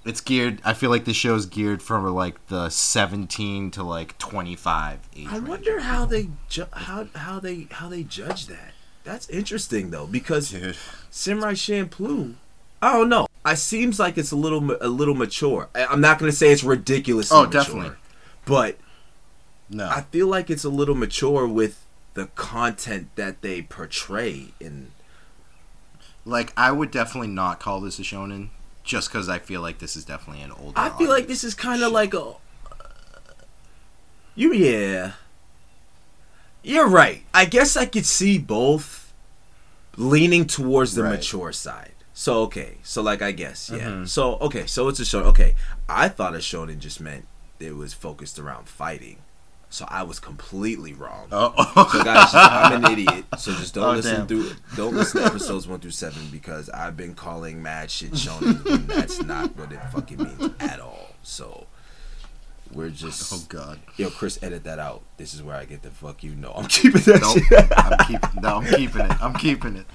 it's 0.07 0.21
geared. 0.21 0.61
I 0.63 0.73
feel 0.73 0.89
like 0.89 1.05
the 1.05 1.11
is 1.11 1.45
geared 1.45 1.81
for 1.81 1.99
like 2.09 2.47
the 2.47 2.69
17 2.69 3.71
to 3.71 3.83
like 3.83 4.17
25 4.17 4.99
age. 5.15 5.27
I 5.27 5.33
range. 5.33 5.47
wonder 5.47 5.79
how 5.81 6.05
they 6.05 6.29
ju- 6.49 6.65
how 6.71 7.07
how 7.15 7.39
they 7.39 7.67
how 7.71 7.89
they 7.89 8.03
judge 8.03 8.47
that. 8.47 8.73
That's 9.03 9.29
interesting 9.29 9.89
though 9.91 10.05
because 10.07 10.51
Dude. 10.51 10.75
Samurai 11.09 11.53
Champloo. 11.53 12.35
I 12.81 12.93
don't 12.93 13.09
know. 13.09 13.27
It 13.45 13.57
seems 13.57 13.99
like 13.99 14.17
it's 14.17 14.31
a 14.31 14.35
little 14.35 14.75
a 14.81 14.87
little 14.89 15.15
mature. 15.15 15.69
I, 15.73 15.85
I'm 15.85 16.01
not 16.01 16.19
gonna 16.19 16.31
say 16.31 16.51
it's 16.51 16.63
ridiculous. 16.63 17.31
Oh, 17.31 17.45
definitely. 17.45 17.95
But 18.45 18.77
No. 19.69 19.87
I 19.89 20.01
feel 20.01 20.27
like 20.27 20.49
it's 20.49 20.63
a 20.63 20.69
little 20.69 20.95
mature 20.95 21.47
with 21.47 21.83
the 22.13 22.27
content 22.35 23.09
that 23.15 23.41
they 23.41 23.61
portray 23.61 24.53
in. 24.59 24.91
Like 26.25 26.51
I 26.57 26.71
would 26.71 26.91
definitely 26.91 27.29
not 27.29 27.59
call 27.59 27.79
this 27.79 27.99
a 27.99 28.01
shonen, 28.01 28.49
just 28.87 29.09
because 29.09 29.27
I 29.29 29.37
feel 29.37 29.61
like 29.61 29.77
this 29.79 29.95
is 29.95 30.05
definitely 30.05 30.41
an 30.41 30.51
older. 30.51 30.73
I 30.79 30.89
feel 30.97 31.09
like 31.09 31.27
this 31.27 31.43
is 31.43 31.53
kind 31.53 31.83
of 31.83 31.91
like 31.91 32.13
a. 32.15 32.33
You 34.33 34.53
yeah. 34.53 35.11
You're 36.63 36.87
right. 36.87 37.23
I 37.33 37.45
guess 37.45 37.77
I 37.77 37.85
could 37.85 38.05
see 38.05 38.37
both 38.39 39.13
leaning 39.95 40.45
towards 40.45 40.95
the 40.95 41.03
Right. 41.03 41.11
mature 41.13 41.51
side. 41.51 41.91
So 42.13 42.41
okay, 42.43 42.77
so 42.81 43.01
like 43.03 43.21
I 43.21 43.31
guess 43.31 43.69
yeah. 43.71 43.79
Mhm. 43.89 44.07
So 44.07 44.37
okay, 44.39 44.65
so 44.65 44.87
it's 44.87 44.99
a 44.99 45.05
show. 45.05 45.21
Okay, 45.25 45.55
I 45.87 46.07
thought 46.09 46.33
a 46.33 46.39
shonen 46.39 46.79
just 46.79 46.99
meant 46.99 47.27
it 47.59 47.75
was 47.75 47.93
focused 47.93 48.39
around 48.39 48.67
fighting. 48.67 49.17
So 49.69 49.85
I 49.89 50.03
was 50.03 50.19
completely 50.19 50.93
wrong. 50.93 51.27
Oh, 51.31 51.53
So 51.91 52.03
guys, 52.03 52.31
just- 52.31 52.35
I'm 52.35 52.85
an 52.85 52.91
idiot. 52.91 53.25
So 53.37 53.51
just 53.53 53.73
don't 53.73 53.83
Oh, 53.83 53.91
listen 53.91 54.15
damn. 54.15 54.27
through. 54.27 54.51
Don't 54.75 54.95
listen 54.95 55.21
to 55.21 55.27
episodes 55.27 55.67
one 55.67 55.79
through 55.79 55.91
seven 55.91 56.21
because 56.31 56.69
I've 56.69 56.95
been 56.95 57.13
calling 57.15 57.61
mad 57.61 57.91
shit 57.91 58.11
shonen, 58.13 58.65
and 58.65 58.87
that's 58.87 59.21
not 59.21 59.55
what 59.57 59.71
it 59.73 59.79
fucking 59.91 60.17
means 60.23 60.53
at 60.61 60.79
all. 60.79 61.09
So 61.21 61.67
we're 62.71 62.89
just. 62.89 63.33
Oh 63.33 63.43
God. 63.49 63.79
Yo, 63.97 64.09
Chris, 64.09 64.39
edit 64.41 64.63
that 64.63 64.79
out. 64.79 65.01
This 65.17 65.33
is 65.33 65.43
where 65.43 65.55
I 65.57 65.65
get 65.65 65.81
the 65.81 65.91
fuck 65.91 66.23
you 66.23 66.33
know. 66.35 66.53
I'm 66.55 66.67
keeping 66.67 67.01
that 67.01 67.21
Nope. 67.21 67.37
shit. 67.49 67.71
I'm 67.77 67.97
keeping. 68.07 68.41
No, 68.41 68.57
I'm 68.57 68.65
keeping 68.73 69.01
it. 69.01 69.21
I'm 69.21 69.33
keeping 69.33 69.75
it. 69.75 69.85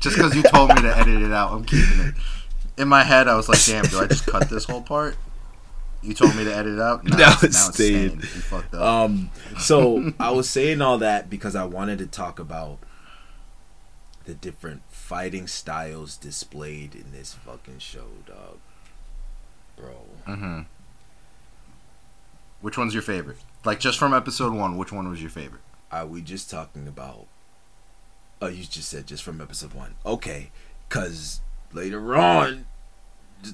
Just 0.00 0.16
because 0.16 0.34
you 0.34 0.42
told 0.42 0.70
me 0.70 0.80
to 0.82 0.96
edit 0.96 1.22
it 1.22 1.32
out, 1.32 1.52
I'm 1.52 1.64
keeping 1.64 2.00
it. 2.06 2.14
In 2.78 2.88
my 2.88 3.02
head, 3.02 3.26
I 3.28 3.34
was 3.36 3.48
like, 3.48 3.62
"Damn, 3.64 3.84
do 3.86 3.98
I 4.00 4.06
just 4.06 4.24
cut 4.26 4.48
this 4.48 4.64
whole 4.64 4.80
part?" 4.82 5.16
You 6.02 6.14
told 6.14 6.36
me 6.36 6.44
to 6.44 6.54
edit 6.54 6.74
it 6.74 6.80
out. 6.80 7.04
Now 7.08 7.34
it's 7.42 7.58
staying. 7.58 8.20
You 8.20 8.22
fucked 8.22 8.74
up. 8.74 8.80
Um, 8.82 9.30
so 9.58 10.12
I 10.20 10.30
was 10.30 10.48
saying 10.48 10.80
all 10.80 10.98
that 10.98 11.28
because 11.28 11.56
I 11.56 11.64
wanted 11.64 11.98
to 11.98 12.06
talk 12.06 12.38
about 12.38 12.78
the 14.24 14.34
different 14.34 14.82
fighting 14.90 15.46
styles 15.46 16.16
displayed 16.16 16.94
in 16.94 17.12
this 17.12 17.34
fucking 17.34 17.78
show, 17.78 18.06
dog. 18.26 18.58
Bro. 19.76 19.94
hmm 20.26 20.60
Which 22.60 22.76
one's 22.78 22.94
your 22.94 23.02
favorite? 23.02 23.38
Like 23.64 23.80
just 23.80 23.98
from 23.98 24.12
episode 24.14 24.52
one, 24.52 24.76
which 24.76 24.92
one 24.92 25.08
was 25.08 25.20
your 25.20 25.30
favorite? 25.30 25.62
Are 25.90 26.06
we 26.06 26.20
just 26.20 26.50
talking 26.50 26.86
about? 26.86 27.26
Oh, 28.40 28.48
you 28.48 28.64
just 28.64 28.88
said 28.88 29.06
just 29.06 29.22
from 29.22 29.40
episode 29.40 29.74
one. 29.74 29.94
Okay, 30.06 30.50
cause 30.90 31.40
later 31.72 32.14
on, 32.16 32.66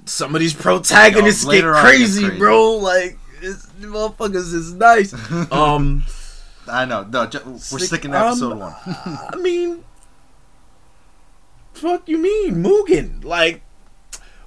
some 0.07 0.35
of 0.35 0.41
these 0.41 0.55
protagonists 0.55 1.45
Yo, 1.45 1.51
get 1.51 1.57
later 1.57 1.75
on 1.75 1.85
crazy, 1.85 2.23
crazy. 2.25 2.39
bro. 2.39 2.73
Like, 2.77 3.19
it's, 3.41 3.67
motherfuckers 3.81 4.53
is 4.55 4.73
nice. 4.75 5.13
um, 5.53 6.05
I 6.67 6.85
know. 6.85 7.05
No, 7.05 7.27
ju- 7.27 7.41
we're 7.45 7.59
Sick- 7.59 7.81
sticking 7.83 8.11
to 8.13 8.19
um, 8.21 8.27
episode 8.29 8.59
one. 8.59 8.75
I 8.87 9.37
mean, 9.41 9.85
fuck 11.75 12.09
you 12.09 12.19
mean 12.19 12.55
Mugen? 12.63 13.25
Like, 13.25 13.63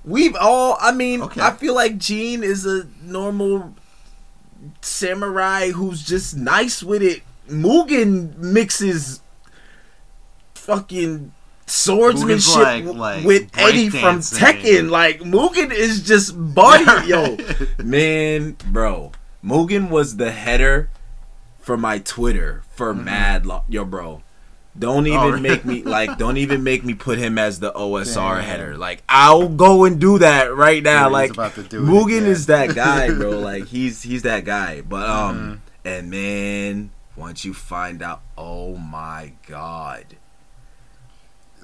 we've 0.04 0.36
all. 0.36 0.78
I 0.82 0.92
mean, 0.92 1.22
Okay. 1.22 1.42
I 1.42 1.52
feel 1.52 1.76
like 1.76 1.98
Jin 1.98 2.44
is 2.44 2.66
a 2.66 2.88
normal 3.04 3.76
samurai 4.82 5.70
who's 5.70 6.04
just 6.04 6.36
nice 6.36 6.82
with 6.82 7.02
it. 7.04 7.22
Mugen 7.50 8.36
mixes 8.38 9.22
fucking 10.56 11.32
swordsmanship 11.68 12.56
like- 12.56 12.86
like 12.86 13.24
with 13.26 13.50
Eddie 13.58 13.90
from. 13.90 14.20
Tekken. 14.20 14.90
Like 14.90 15.20
Mugen 15.22 15.72
is 15.72 16.02
just 16.04 16.34
body, 16.36 17.08
yo, 17.08 17.38
man, 17.84 18.58
bro. 18.70 19.12
Mugen 19.44 19.90
was 19.90 20.18
the 20.18 20.32
header 20.32 20.90
for 21.60 21.78
my 21.78 22.00
Twitter 22.00 22.64
for 22.74 22.94
mad 22.94 23.46
lo- 23.46 23.64
yo, 23.70 23.86
bro. 23.86 24.24
Don't 24.78 25.08
even 25.08 25.18
Oh, 25.20 25.38
make 25.40 25.66
me 25.66 25.82
like. 25.84 26.20
Don't 26.20 26.38
even 26.38 26.64
make 26.64 26.84
me 26.86 26.94
put 26.94 27.18
him 27.18 27.40
as 27.40 27.60
the 27.60 27.72
OSR 27.72 28.36
Damn. 28.36 28.44
header. 28.44 28.78
Like 28.78 29.02
I'll 29.10 29.50
go 29.50 29.86
and 29.86 30.00
do 30.00 30.20
that 30.20 30.56
right 30.56 30.84
now. 30.84 31.06
Dude, 31.06 31.14
like 31.14 31.32
about 31.32 31.56
to 31.56 31.64
do 31.64 31.80
it 31.84 31.90
Mugen 31.90 32.22
is 32.28 32.46
that 32.46 32.76
guy, 32.76 33.10
bro. 33.14 33.40
like 33.40 33.66
he's 33.66 34.04
he's 34.04 34.22
that 34.22 34.46
guy. 34.46 34.82
But 34.82 35.10
um, 35.10 35.36
Mm-hmm. 35.36 35.88
and 35.88 36.10
man, 36.12 36.92
once 37.16 37.44
you 37.44 37.56
find 37.56 38.04
out, 38.04 38.22
oh 38.38 38.78
my 38.78 39.32
god, 39.48 40.06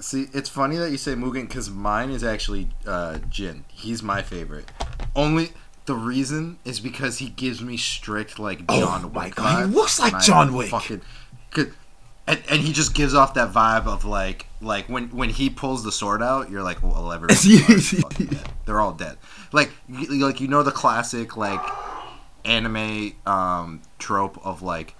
See, 0.04 0.28
it's 0.34 0.50
funny 0.50 0.76
that 0.76 0.90
you 0.90 0.98
say 0.98 1.14
Mugen 1.14 1.48
because 1.48 1.70
mine 1.70 2.10
is 2.10 2.22
actually 2.22 2.68
uh, 2.86 3.20
Jin. 3.30 3.64
He's 3.68 4.02
my 4.02 4.20
favorite. 4.20 4.70
Only 5.16 5.52
the 5.86 5.94
reason 5.94 6.58
is 6.62 6.78
because 6.78 7.20
he 7.20 7.30
gives 7.30 7.62
me 7.62 7.78
strict 7.78 8.38
like 8.38 8.58
John 8.66 8.66
Oh 8.68 8.80
John 8.80 9.12
my 9.14 9.30
God, 9.30 9.66
he 9.66 9.74
looks 9.74 9.98
like 9.98 10.20
John 10.20 10.52
Wick. 10.52 10.68
Fucking, 10.68 11.00
and, 11.56 11.72
and 12.50 12.60
he 12.60 12.74
just 12.74 12.94
gives 12.94 13.14
off 13.14 13.32
that 13.32 13.50
vibe 13.50 13.86
of 13.86 14.04
like 14.04 14.44
like 14.60 14.90
when 14.90 15.08
when 15.08 15.30
he 15.30 15.48
pulls 15.48 15.84
the 15.84 15.92
sword 15.92 16.22
out, 16.22 16.50
you're 16.50 16.62
like, 16.62 16.82
well, 16.82 17.10
everyone's 17.10 17.42
dead. 18.18 18.50
They're 18.66 18.82
all 18.82 18.92
dead. 18.92 19.16
Like 19.52 19.70
you, 19.88 20.22
like 20.22 20.38
you 20.38 20.48
know 20.48 20.62
the 20.62 20.70
classic 20.70 21.38
like 21.38 21.62
anime 22.44 23.14
um, 23.24 23.80
trope 23.98 24.38
of 24.44 24.60
like 24.60 24.96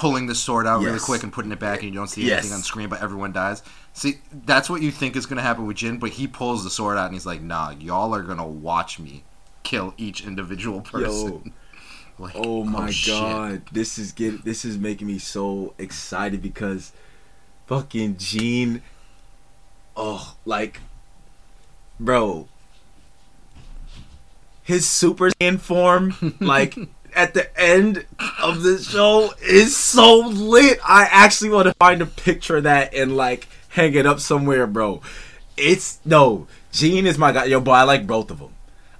pulling 0.00 0.26
the 0.26 0.34
sword 0.34 0.66
out 0.66 0.82
really 0.82 0.98
quick 0.98 1.22
and 1.22 1.30
putting 1.30 1.52
it 1.52 1.58
back, 1.58 1.82
and 1.82 1.88
you 1.92 1.94
don't 2.00 2.08
see 2.08 2.22
Yes. 2.24 2.38
anything 2.38 2.54
on 2.56 2.62
screen, 2.62 2.88
but 2.88 3.02
everyone 3.02 3.32
dies. 3.32 3.62
See, 3.92 4.14
that's 4.46 4.70
what 4.70 4.80
you 4.80 4.90
think 4.90 5.14
is 5.14 5.26
gonna 5.26 5.42
happen 5.42 5.66
with 5.66 5.76
Jin, 5.76 5.98
but 5.98 6.10
he 6.10 6.26
pulls 6.26 6.64
the 6.64 6.70
sword 6.70 6.96
out 6.96 7.04
and 7.04 7.14
he's 7.14 7.26
like, 7.26 7.42
"Nah, 7.42 7.70
y'all 7.78 8.14
are 8.14 8.22
gonna 8.22 8.46
watch 8.46 8.98
me 8.98 9.24
kill 9.62 9.92
each 9.98 10.24
individual 10.24 10.80
person." 10.80 11.52
Like, 12.18 12.34
oh, 12.36 12.60
oh 12.60 12.64
my 12.64 12.90
shit. 12.90 13.14
god, 13.14 13.62
this 13.72 13.96
is 13.98 14.12
get 14.12 14.44
this 14.44 14.62
is 14.66 14.76
making 14.76 15.06
me 15.06 15.18
so 15.18 15.72
excited 15.78 16.42
because 16.42 16.92
fucking 17.66 18.16
Jin 18.18 18.82
oh 19.96 20.36
like 20.44 20.80
bro 21.98 22.46
his 24.62 24.86
Super 24.86 25.30
Saiyan 25.30 25.58
form 25.58 26.36
like 26.40 26.76
at 27.20 27.34
the 27.34 27.60
end 27.60 28.06
of 28.42 28.62
the 28.62 28.78
show 28.82 29.34
is 29.42 29.76
so 29.76 30.20
lit. 30.20 30.78
I 30.82 31.06
actually 31.10 31.50
want 31.50 31.68
to 31.68 31.74
find 31.74 32.00
a 32.00 32.06
picture 32.06 32.56
of 32.56 32.62
that 32.64 32.94
and 32.94 33.14
like 33.14 33.46
hang 33.68 33.94
it 33.94 34.06
up 34.06 34.20
somewhere, 34.20 34.66
bro. 34.66 35.02
It's 35.56 36.00
no, 36.06 36.46
Jin 36.72 37.06
is 37.06 37.18
my 37.18 37.32
guy. 37.32 37.44
Yo, 37.44 37.60
boy, 37.60 37.72
I 37.72 37.82
like 37.82 38.06
both 38.06 38.30
of 38.30 38.38
them. 38.38 38.52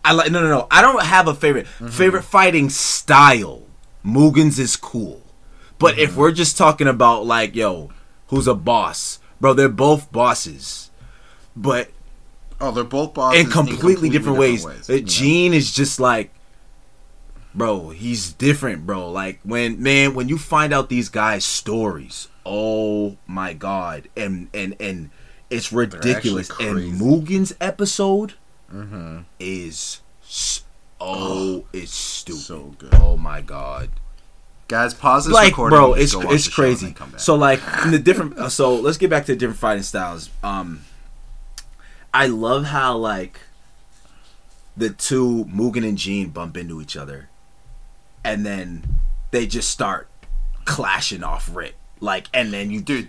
I 0.04 0.12
like 0.12 0.30
no, 0.30 0.42
no, 0.42 0.48
no. 0.48 0.66
I 0.70 0.82
don't 0.82 1.02
have 1.02 1.28
a 1.28 1.34
favorite 1.34 1.66
favorite 1.66 2.22
fighting 2.22 2.68
style. 2.68 3.62
Mugen's 4.04 4.58
is 4.58 4.76
cool, 4.76 5.22
but 5.78 5.98
if 5.98 6.16
we're 6.16 6.32
just 6.32 6.58
talking 6.58 6.88
about 6.88 7.24
like, 7.24 7.54
yo, 7.54 7.90
who's 8.28 8.46
a 8.46 8.54
boss, 8.54 9.18
bro? 9.40 9.54
They're 9.54 9.68
both 9.68 10.12
bosses, 10.12 10.90
but 11.56 11.88
Oh, 12.62 12.70
they're 12.70 12.84
both 12.84 13.14
bosses 13.14 13.40
in 13.40 13.50
completely, 13.50 14.10
different, 14.10 14.36
ways. 14.38 14.66
Uh, 14.66 14.74
Yeah. 14.92 15.00
Jin 15.04 15.54
is 15.54 15.72
just 15.72 15.98
like, 15.98 16.30
bro, 17.54 17.90
he's 17.90 18.32
different, 18.32 18.86
bro. 18.86 19.10
Like 19.10 19.40
when 19.42 19.82
man, 19.82 20.14
when 20.14 20.28
you 20.28 20.38
find 20.38 20.72
out 20.72 20.88
these 20.88 21.08
guys' 21.08 21.44
stories, 21.44 22.28
oh 22.46 23.16
my 23.26 23.52
god, 23.52 24.08
and 24.16 24.48
and 24.54 24.76
and 24.80 25.10
it's 25.50 25.72
ridiculous. 25.72 26.50
And. 26.60 26.98
Mugen's 27.00 27.54
episode 27.60 28.34
Mhm. 28.72 29.24
is 29.40 30.00
oh, 31.00 31.64
it's 31.72 31.92
stupid. 31.92 32.40
So 32.40 32.74
good. 32.78 32.94
Oh 32.94 33.16
my 33.16 33.40
god 33.40 33.90
Guys, 34.68 34.94
pause 34.94 35.24
this 35.24 35.34
like 35.34 35.48
recording. 35.50 35.76
bro 35.76 35.94
it's 35.94 36.12
just 36.12 36.22
go 36.22 36.26
watch 36.28 36.34
it's 36.36 36.44
the 36.44 36.50
show 36.52 36.62
and 36.62 36.68
crazy 36.70 36.86
then 36.86 36.94
come 36.94 37.10
back. 37.10 37.18
so 37.18 37.34
like 37.34 37.60
in 37.84 37.90
the 37.90 37.98
different 37.98 38.38
uh, 38.38 38.48
so 38.48 38.76
let's 38.76 38.98
get 38.98 39.10
back 39.10 39.26
to 39.26 39.32
the 39.32 39.36
different 39.36 39.58
fighting 39.58 39.82
styles 39.82 40.30
um 40.44 40.82
i 42.14 42.28
love 42.28 42.66
how 42.66 42.96
like 42.96 43.40
the 44.76 44.90
two 44.90 45.44
mugen 45.46 45.84
and 45.84 45.98
Jin 45.98 46.28
bump 46.30 46.56
into 46.56 46.80
each 46.80 46.96
other 46.96 47.29
and 48.24 48.44
then 48.44 48.84
they 49.30 49.46
just 49.46 49.70
start 49.70 50.08
clashing 50.64 51.22
off 51.22 51.48
rip 51.54 51.74
like 52.00 52.26
and 52.32 52.52
then 52.52 52.70
you 52.70 52.80
dude. 52.80 53.08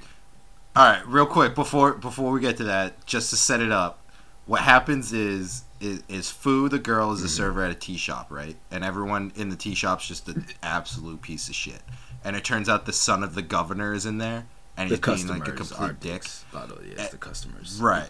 All 0.75 0.86
right, 0.86 1.06
real 1.06 1.25
quick 1.25 1.53
before 1.56 1.94
before 1.94 2.32
we 2.32 2.39
get 2.39 2.58
to 2.58 2.63
that, 2.65 3.06
just 3.06 3.30
to 3.32 3.36
set 3.36 3.60
it 3.60 3.72
up, 3.72 4.00
what 4.46 4.62
happens 4.62 5.12
is 5.13 5.63
is, 5.82 6.03
is 6.08 6.30
Fu 6.30 6.70
the 6.70 6.79
girl 6.79 7.07
Mm-hmm. 7.07 7.16
is 7.16 7.24
a 7.24 7.29
server 7.29 7.64
at 7.66 7.72
a 7.72 7.75
tea 7.75 7.98
shop, 7.98 8.27
right? 8.29 8.55
And 8.70 8.83
everyone 8.83 9.31
in 9.36 9.50
the 9.50 9.55
tea 9.55 9.75
shop's 9.75 10.07
just 10.07 10.27
an 10.29 10.46
absolute 10.64 11.22
piece 11.22 11.50
of 11.50 11.55
shit. 11.55 11.81
And 12.24 12.36
it 12.36 12.44
turns 12.44 12.70
out 12.70 12.86
the 12.86 12.94
son 12.94 13.24
of 13.24 13.33
the 13.36 13.42
governor 13.42 13.94
is 13.94 14.05
in 14.05 14.18
there, 14.20 14.46
and 14.77 14.90
the 14.90 14.96
he's 14.96 15.25
being 15.25 15.40
like 15.40 15.48
a 15.48 15.51
complete 15.51 16.00
dick. 16.00 16.14
dicks 16.22 16.46
by 16.53 16.66
the 16.68 16.75
way 16.75 16.94
yes, 16.96 17.09
the 17.09 17.18
customers 17.18 17.79
Right. 17.81 18.09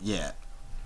Yeah. 0.00 0.32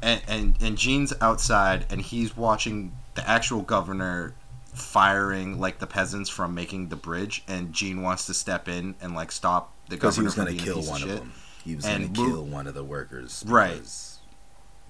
And, 0.03 0.23
and 0.27 0.57
and 0.61 0.77
Jin's 0.77 1.13
outside 1.21 1.87
and 1.89 2.01
he's 2.01 2.37
watching 2.37 2.93
the 3.15 3.29
actual 3.29 3.63
governor 3.63 4.35
firing 4.75 5.59
like 5.61 5.79
the 5.79 5.87
peasants 5.87 6.29
from 6.29 6.55
making 6.55 6.89
the 6.89 6.97
bridge 6.97 7.43
and 7.49 7.73
Jin 7.73 8.03
wants 8.03 8.27
to 8.27 8.35
step 8.35 8.69
in 8.69 8.95
and 9.01 9.15
like 9.15 9.31
stop 9.33 9.73
the 9.89 9.97
because 9.97 10.17
he 10.17 10.23
governor 10.23 10.25
was 10.25 10.35
from 10.35 10.45
gonna 10.45 10.57
kill 10.57 10.83
one 10.91 11.03
of 11.03 11.09
shit. 11.09 11.19
them 11.19 11.33
he 11.65 11.77
was 11.77 11.85
gonna 11.85 12.09
Mu- 12.09 12.13
kill 12.15 12.45
one 12.45 12.67
of 12.67 12.75
the 12.75 12.85
workers 12.85 13.45
Right. 13.47 13.81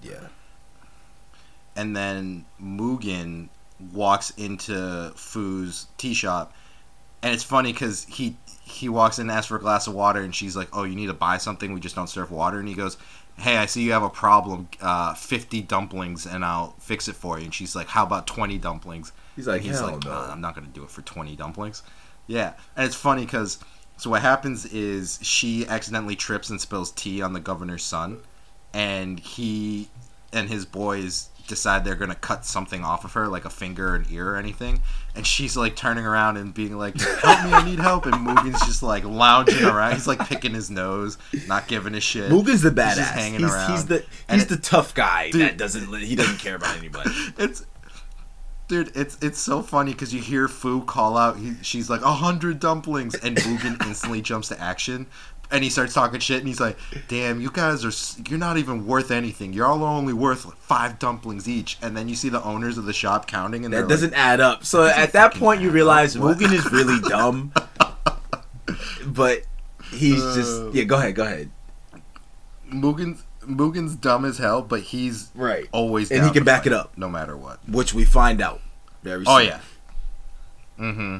yeah 0.02 0.28
And 1.76 1.96
then 1.96 2.44
Mugen 2.62 3.48
walks 3.92 4.30
into 4.30 5.12
Fu's 5.16 5.86
tea 5.98 6.14
shop 6.14 6.52
and 7.22 7.34
it's 7.34 7.44
funny 7.44 7.72
cuz 7.72 8.04
he 8.04 8.36
he 8.64 8.88
walks 8.88 9.18
in 9.18 9.28
and 9.28 9.36
asks 9.36 9.48
for 9.48 9.56
a 9.56 9.60
glass 9.60 9.86
of 9.86 9.94
water 9.94 10.20
and 10.20 10.34
she's 10.34 10.56
like, 10.56 10.68
"Oh, 10.72 10.84
you 10.84 10.96
need 10.96 11.06
to 11.06 11.14
buy 11.14 11.36
something. 11.36 11.72
We 11.72 11.80
just 11.80 11.94
don't 11.94 12.08
serve 12.08 12.30
water." 12.30 12.58
And 12.58 12.66
he 12.66 12.74
goes, 12.74 12.96
"Hey, 13.36 13.58
I 13.58 13.66
see 13.66 13.82
you 13.82 13.92
have 13.92 14.02
a 14.02 14.08
problem. 14.08 14.68
Uh, 14.80 15.12
50 15.14 15.60
dumplings 15.62 16.24
and 16.26 16.44
I'll 16.44 16.74
fix 16.78 17.06
it 17.06 17.14
for 17.14 17.38
you." 17.38 17.44
And 17.44 17.54
she's 17.54 17.76
like, 17.76 17.88
"How 17.88 18.04
about 18.04 18.26
20 18.26 18.56
dumplings?" 18.58 19.12
he's 19.36 19.46
like 19.46 19.60
And 19.60 19.70
he's 19.70 19.82
like, 19.82 20.02
no 20.04 20.10
"Nah, 20.10 20.32
I'm 20.32 20.40
not 20.40 20.54
gonna 20.54 20.66
do 20.68 20.82
it 20.82 20.90
for 20.90 21.02
20 21.02 21.36
dumplings. 21.36 21.82
Yeah, 22.26 22.54
and 22.74 22.86
it's 22.86 22.96
funny 22.96 23.26
because 23.26 23.58
so 23.98 24.08
what 24.10 24.22
happens 24.22 24.64
is 24.66 25.18
she 25.22 25.66
accidentally 25.68 26.16
trips 26.16 26.48
and 26.48 26.60
spills 26.60 26.90
tea 26.90 27.20
on 27.20 27.34
the 27.34 27.40
governor's 27.40 27.84
son, 27.84 28.20
and 28.72 29.20
he 29.20 29.88
and 30.32 30.48
his 30.48 30.64
boys 30.64 31.28
decide 31.46 31.84
they're 31.84 31.94
gonna 31.94 32.14
cut 32.14 32.44
something 32.44 32.82
off 32.84 33.04
of 33.04 33.12
her, 33.14 33.28
like 33.28 33.44
a 33.44 33.50
finger 33.50 33.90
or 33.90 33.94
an 33.96 34.06
ear 34.10 34.30
or 34.30 34.36
anything, 34.36 34.80
and 35.14 35.26
she's 35.26 35.56
like 35.56 35.76
turning 35.76 36.04
around 36.06 36.36
and 36.36 36.52
being 36.54 36.76
like, 36.78 36.98
"Help 37.00 37.44
me, 37.44 37.52
I 37.52 37.64
need 37.64 37.78
help," 37.78 38.06
and 38.06 38.24
Mugen's 38.24 38.60
just 38.66 38.82
like 38.82 39.04
lounging 39.04 39.64
around. 39.64 39.92
He's 39.92 40.06
like 40.06 40.20
picking 40.28 40.54
his 40.54 40.70
nose, 40.70 41.18
not 41.46 41.68
giving 41.68 41.94
a 41.94 42.00
shit. 42.00 42.30
Mugen's 42.30 42.62
the 42.62 42.70
He's 42.70 42.78
badass. 42.78 42.96
just 42.96 43.14
He's, 43.14 43.22
hanging 43.22 43.40
he's, 43.40 43.52
around. 43.52 43.88
the 43.88 44.04
And 44.28 44.40
he's 44.40 44.44
it- 44.44 44.48
the 44.54 44.56
tough 44.56 44.94
guy 44.94 45.30
Dude. 45.30 45.40
that 45.42 45.56
doesn't 45.58 45.94
he 46.00 46.14
doesn't 46.16 46.38
care 46.38 46.56
about 46.56 46.76
anybody. 46.78 47.10
it's 47.38 47.64
dude 48.66 48.90
it's 48.96 49.18
it's 49.20 49.38
so 49.38 49.60
funny 49.60 49.92
because 49.92 50.14
you 50.14 50.22
hear 50.22 50.48
fu 50.48 50.80
call 50.82 51.18
out 51.18 51.36
he, 51.38 51.52
she's 51.60 51.90
like 51.90 52.00
a 52.00 52.12
hundred 52.14 52.58
dumplings 52.58 53.14
and 53.16 53.36
Mugen 53.36 53.78
instantly 53.86 54.22
jumps 54.22 54.48
to 54.48 54.58
action 54.58 55.06
and 55.54 55.64
he 55.64 55.70
starts 55.70 55.94
talking 55.94 56.20
shit 56.20 56.38
and 56.40 56.46
he's 56.48 56.60
like 56.60 56.76
damn 57.08 57.40
you 57.40 57.50
guys 57.50 57.82
are 57.84 58.22
you're 58.28 58.38
not 58.38 58.58
even 58.58 58.86
worth 58.86 59.10
anything 59.10 59.52
you're 59.54 59.66
all 59.66 59.82
only 59.84 60.12
worth 60.12 60.44
like 60.44 60.56
five 60.56 60.98
dumplings 60.98 61.48
each 61.48 61.78
and 61.80 61.96
then 61.96 62.08
you 62.08 62.14
see 62.14 62.28
the 62.28 62.42
owners 62.44 62.76
of 62.76 62.84
the 62.84 62.92
shop 62.92 63.26
counting 63.26 63.64
and 63.64 63.72
That 63.72 63.78
they're 63.80 63.88
doesn't 63.88 64.10
like, 64.10 64.18
add 64.20 64.40
up. 64.40 64.64
So 64.64 64.84
at 64.84 65.12
that 65.12 65.32
point, 65.34 65.62
you 65.62 65.70
realize 65.70 66.16
up. 66.16 66.22
Mugen 66.22 66.52
is 66.52 66.70
really 66.72 67.00
dumb, 67.08 67.52
but 69.06 69.42
he's 69.92 70.22
Uh. 70.22 70.34
just 70.34 70.74
yeah. 70.74 70.84
Go 70.84 70.96
ahead, 70.96 71.14
go 71.14 71.24
ahead. 71.24 71.50
Mugen's 72.70 73.22
Mugen's 73.46 73.94
dumb 73.94 74.24
as 74.24 74.38
hell 74.38 74.62
but 74.62 74.80
he's 74.80 75.30
Right, 75.34 75.66
always 75.70 76.10
And 76.10 76.24
he 76.24 76.30
can 76.32 76.44
back 76.44 76.62
fight, 76.62 76.68
it 76.68 76.72
up. 76.72 76.96
no 76.96 77.08
matter 77.08 77.36
what 77.36 77.60
which 77.68 77.92
we 77.94 78.04
find 78.04 78.40
out 78.40 78.60
very. 79.02 79.24
Oh 79.26 79.38
yeah. 79.38 79.60
Mm-hmm. 80.80 81.18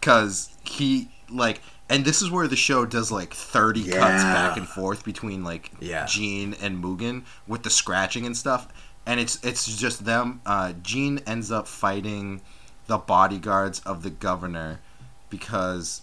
Cause 0.00 0.50
he 0.64 1.10
like, 1.30 1.60
and 1.90 2.04
this 2.04 2.22
is 2.22 2.30
where 2.30 2.48
the 2.48 2.56
show 2.56 2.86
does 2.86 3.10
like 3.12 3.34
thirty 3.34 3.82
cuts 3.84 4.22
back 4.22 4.56
and 4.56 4.66
forth 4.66 5.04
between 5.04 5.44
like 5.44 5.70
Yeah. 5.80 6.06
Jin 6.06 6.54
and 6.62 6.82
Mugen 6.82 7.24
with 7.46 7.62
the 7.64 7.70
scratching 7.70 8.24
and 8.24 8.36
stuff, 8.36 8.68
and 9.04 9.20
it's 9.20 9.38
it's 9.44 9.76
just 9.76 10.04
them. 10.06 10.40
Uh, 10.46 10.72
Jin 10.82 11.18
ends 11.26 11.50
up 11.50 11.66
fighting 11.66 12.40
the 12.86 12.96
bodyguards 12.98 13.80
of 13.80 14.02
the 14.02 14.10
governor 14.10 14.80
because 15.28 16.02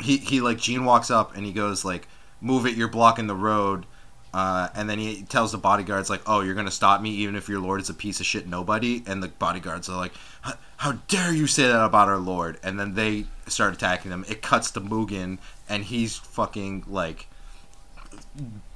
he 0.00 0.16
he 0.16 0.40
like 0.40 0.58
Jin 0.58 0.84
walks 0.84 1.10
up 1.10 1.36
and 1.36 1.44
he 1.44 1.52
goes 1.52 1.84
like, 1.84 2.08
"Move 2.40 2.64
it, 2.66 2.76
you're 2.76 2.88
blocking 2.88 3.26
the 3.26 3.34
road." 3.36 3.86
Uh, 4.32 4.68
and 4.74 4.88
then 4.88 4.98
he 4.98 5.22
tells 5.22 5.50
the 5.50 5.58
bodyguards 5.58 6.08
like, 6.08 6.22
"Oh, 6.26 6.40
you're 6.40 6.54
gonna 6.54 6.70
stop 6.70 7.00
me 7.00 7.10
even 7.10 7.34
if 7.34 7.48
your 7.48 7.60
lord 7.60 7.80
is 7.80 7.90
a 7.90 7.94
piece 7.94 8.20
of 8.20 8.26
shit 8.26 8.46
nobody." 8.46 9.02
And 9.06 9.22
the 9.22 9.28
bodyguards 9.28 9.88
are 9.88 9.96
like, 9.96 10.12
"How- 10.42 10.58
"How 10.76 10.92
dare 11.08 11.32
you 11.32 11.46
say 11.46 11.66
that 11.66 11.84
about 11.84 12.08
our 12.08 12.18
lord?" 12.18 12.58
And 12.62 12.78
then 12.78 12.94
they 12.94 13.26
start 13.48 13.74
attacking 13.74 14.10
them. 14.10 14.24
It 14.28 14.40
cuts 14.40 14.70
to 14.72 14.80
Mugen, 14.80 15.38
and 15.68 15.84
he's 15.84 16.16
fucking 16.16 16.84
like 16.86 17.26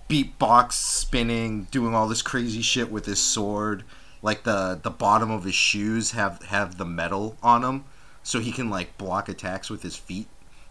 beatbox 0.08 0.72
spinning, 0.72 1.64
doing 1.70 1.94
all 1.94 2.08
this 2.08 2.22
crazy 2.22 2.62
shit 2.62 2.90
with 2.90 3.06
his 3.06 3.20
sword. 3.20 3.84
Like 4.22 4.42
the 4.42 4.78
the 4.82 4.90
bottom 4.90 5.30
of 5.30 5.44
his 5.44 5.54
shoes 5.54 6.12
have 6.12 6.42
have 6.44 6.78
the 6.78 6.84
metal 6.84 7.36
on 7.42 7.62
them, 7.62 7.84
so 8.22 8.40
he 8.40 8.50
can 8.52 8.70
like 8.70 8.98
block 8.98 9.28
attacks 9.28 9.70
with 9.70 9.82
his 9.82 9.96
feet 9.96 10.28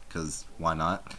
because 0.07 0.45
why 0.57 0.73
not? 0.73 1.13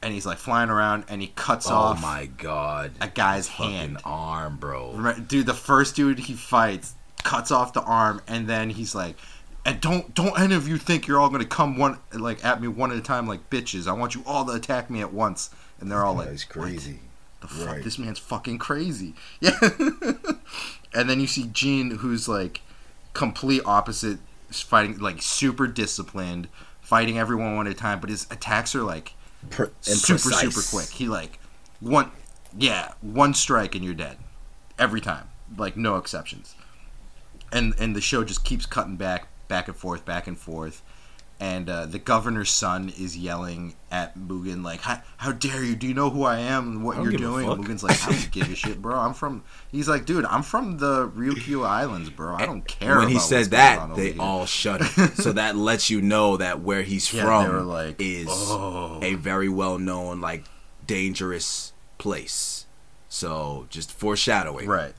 And 0.00 0.14
he's 0.14 0.24
like 0.26 0.38
flying 0.38 0.70
around, 0.70 1.04
and 1.08 1.20
he 1.20 1.28
cuts 1.34 1.68
Oh 1.68 1.74
off 1.74 2.00
my 2.02 2.26
god. 2.26 2.92
a 3.00 3.08
guy's 3.08 3.48
hand. 3.48 3.98
arm, 4.04 4.56
bro. 4.56 4.92
Remember- 4.92 5.20
Dude, 5.20 5.46
the 5.46 5.54
first 5.54 5.96
dude 5.96 6.20
he 6.20 6.34
fights 6.34 6.94
cuts 7.24 7.50
off 7.50 7.72
the 7.72 7.82
arm, 7.82 8.22
and 8.28 8.48
then 8.48 8.70
he's 8.70 8.94
like, 8.94 9.16
"And 9.66 9.80
don't 9.80 10.14
don't 10.14 10.38
any 10.38 10.54
of 10.54 10.68
you 10.68 10.78
think 10.78 11.08
you're 11.08 11.18
all 11.18 11.30
gonna 11.30 11.44
come 11.44 11.76
one 11.76 11.98
like 12.12 12.44
at 12.44 12.60
me 12.60 12.68
one 12.68 12.92
at 12.92 12.96
a 12.96 13.00
time 13.00 13.26
like 13.26 13.50
bitches. 13.50 13.88
I 13.88 13.92
want 13.92 14.14
you 14.14 14.22
all 14.24 14.44
to 14.44 14.52
attack 14.52 14.88
me 14.88 15.00
at 15.00 15.12
once." 15.12 15.50
And 15.80 15.90
they're 15.90 16.04
all 16.04 16.14
like, 16.14 16.28
That's 16.28 16.44
"What 16.54 16.64
crazy. 16.66 17.00
The 17.40 17.48
fuck, 17.48 17.66
Right. 17.66 17.82
this 17.84 17.98
man's 17.98 18.20
fucking 18.20 18.58
crazy." 18.58 19.14
Yeah. 19.40 19.58
and 20.94 21.10
then 21.10 21.20
you 21.20 21.26
see 21.26 21.48
Jin, 21.52 21.90
who's 21.98 22.28
like 22.28 22.60
complete 23.14 23.62
opposite, 23.64 24.18
fighting 24.50 24.98
like 24.98 25.22
super 25.22 25.66
disciplined, 25.66 26.48
fighting 26.80 27.18
everyone 27.18 27.56
one 27.56 27.66
at 27.66 27.72
a 27.72 27.76
time, 27.76 28.00
but 28.00 28.10
his 28.10 28.26
attacks 28.30 28.74
are 28.76 28.82
like 28.82 29.14
And 29.86 29.96
super 29.96 30.18
precise. 30.20 30.54
super 30.54 30.76
quick. 30.76 30.88
He 30.90 31.08
like 31.08 31.38
one 31.80 32.10
yeah, 32.56 32.92
one 33.00 33.34
strike 33.34 33.74
and 33.74 33.84
you're 33.84 33.94
dead. 33.94 34.18
Every 34.78 35.00
time. 35.00 35.28
Like 35.56 35.76
no 35.76 35.96
exceptions. 35.96 36.54
And 37.52 37.74
and 37.78 37.96
the 37.96 38.00
show 38.00 38.24
just 38.24 38.44
keeps 38.44 38.66
cutting 38.66 38.96
back 38.96 39.28
back 39.48 39.68
and 39.68 39.76
forth, 39.76 40.04
back 40.04 40.26
and 40.26 40.38
forth. 40.38 40.82
And 41.40 41.70
uh, 41.70 41.86
the 41.86 42.00
governor's 42.00 42.50
son 42.50 42.88
is 42.98 43.16
yelling 43.16 43.76
at 43.92 44.18
Mugen 44.18 44.64
like, 44.64 44.80
"How, 44.80 45.00
how 45.18 45.30
dare 45.30 45.62
you? 45.62 45.76
Do 45.76 45.86
you 45.86 45.94
know 45.94 46.10
who 46.10 46.24
I 46.24 46.40
am 46.40 46.68
and 46.68 46.84
what 46.84 46.96
you're 47.00 47.12
doing?" 47.12 47.48
And. 47.48 47.64
Mugen's 47.64 47.84
like, 47.84 48.02
"I 48.04 48.10
don't 48.10 48.30
give 48.32 48.50
a 48.50 48.56
shit, 48.56 48.82
bro. 48.82 48.96
I'm 48.96 49.14
from." 49.14 49.44
He's 49.70 49.88
like, 49.88 50.04
"Dude, 50.04 50.24
I'm 50.24 50.42
from 50.42 50.78
the 50.78 51.08
Ryukyu 51.08 51.64
Islands, 51.64 52.10
bro. 52.10 52.34
I 52.34 52.44
don't 52.44 52.66
care." 52.66 52.98
When 52.98 53.06
he 53.08 53.20
said 53.20 53.46
that, 53.50 53.94
they 53.94 54.12
here." 54.12 54.20
all 54.22 54.46
shuddered. 54.46 54.88
so 55.14 55.30
that 55.32 55.54
lets 55.54 55.90
you 55.90 56.02
know 56.02 56.38
that 56.38 56.60
where 56.60 56.82
he's 56.82 57.12
Yeah, 57.12 57.22
from 57.24 57.68
like, 57.68 58.00
is 58.00 58.26
"Oh." 58.28 58.98
a 59.00 59.14
very 59.14 59.48
well 59.48 59.78
known, 59.78 60.20
like 60.20 60.44
dangerous 60.88 61.72
place. 61.98 62.66
So 63.08 63.66
just 63.70 63.92
foreshadowing. 63.92 64.66
Right. 64.66 64.92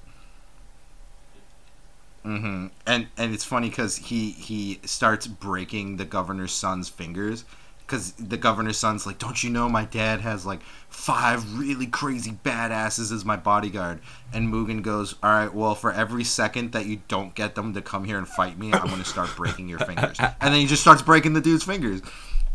Hmm 2.23 2.67
And 2.85 3.07
and 3.17 3.33
it's 3.33 3.45
funny 3.45 3.69
because 3.69 3.97
he 3.97 4.31
he 4.31 4.79
starts 4.85 5.27
breaking 5.27 5.97
the 5.97 6.05
governor's 6.05 6.51
son's 6.51 6.89
fingers 6.89 7.45
because 7.89 8.11
the 8.13 8.37
governor's 8.37 8.77
son's 8.77 9.07
like, 9.07 9.17
"Don't 9.17 9.43
you 9.43 9.49
know 9.49 9.67
my 9.67 9.83
dad 9.85 10.21
has 10.21 10.45
like 10.45 10.61
five 10.89 11.57
really 11.57 11.87
crazy 11.87 12.37
badasses 12.43 13.11
as 13.11 13.25
my 13.25 13.35
bodyguard?" 13.35 13.99
And 14.31 14.53
Mugen 14.53 14.83
goes, 14.83 15.15
"All 15.23 15.31
right, 15.31 15.51
well, 15.53 15.73
for 15.73 15.91
every 15.91 16.23
second 16.23 16.71
that 16.73 16.85
you 16.85 17.01
don't 17.07 17.33
get 17.33 17.55
them 17.55 17.73
to 17.73 17.81
come 17.81 18.03
here 18.03 18.19
and 18.19 18.27
fight 18.27 18.59
me, 18.59 18.71
I'm 18.71 18.87
gonna 18.89 19.03
start 19.05 19.35
breaking 19.35 19.67
your 19.69 19.79
fingers." 19.79 20.17
And 20.41 20.53
then 20.53 20.61
he 20.61 20.67
just 20.67 20.83
starts 20.83 21.01
breaking 21.01 21.33
the 21.33 21.41
dude's 21.41 21.63
fingers. 21.63 22.01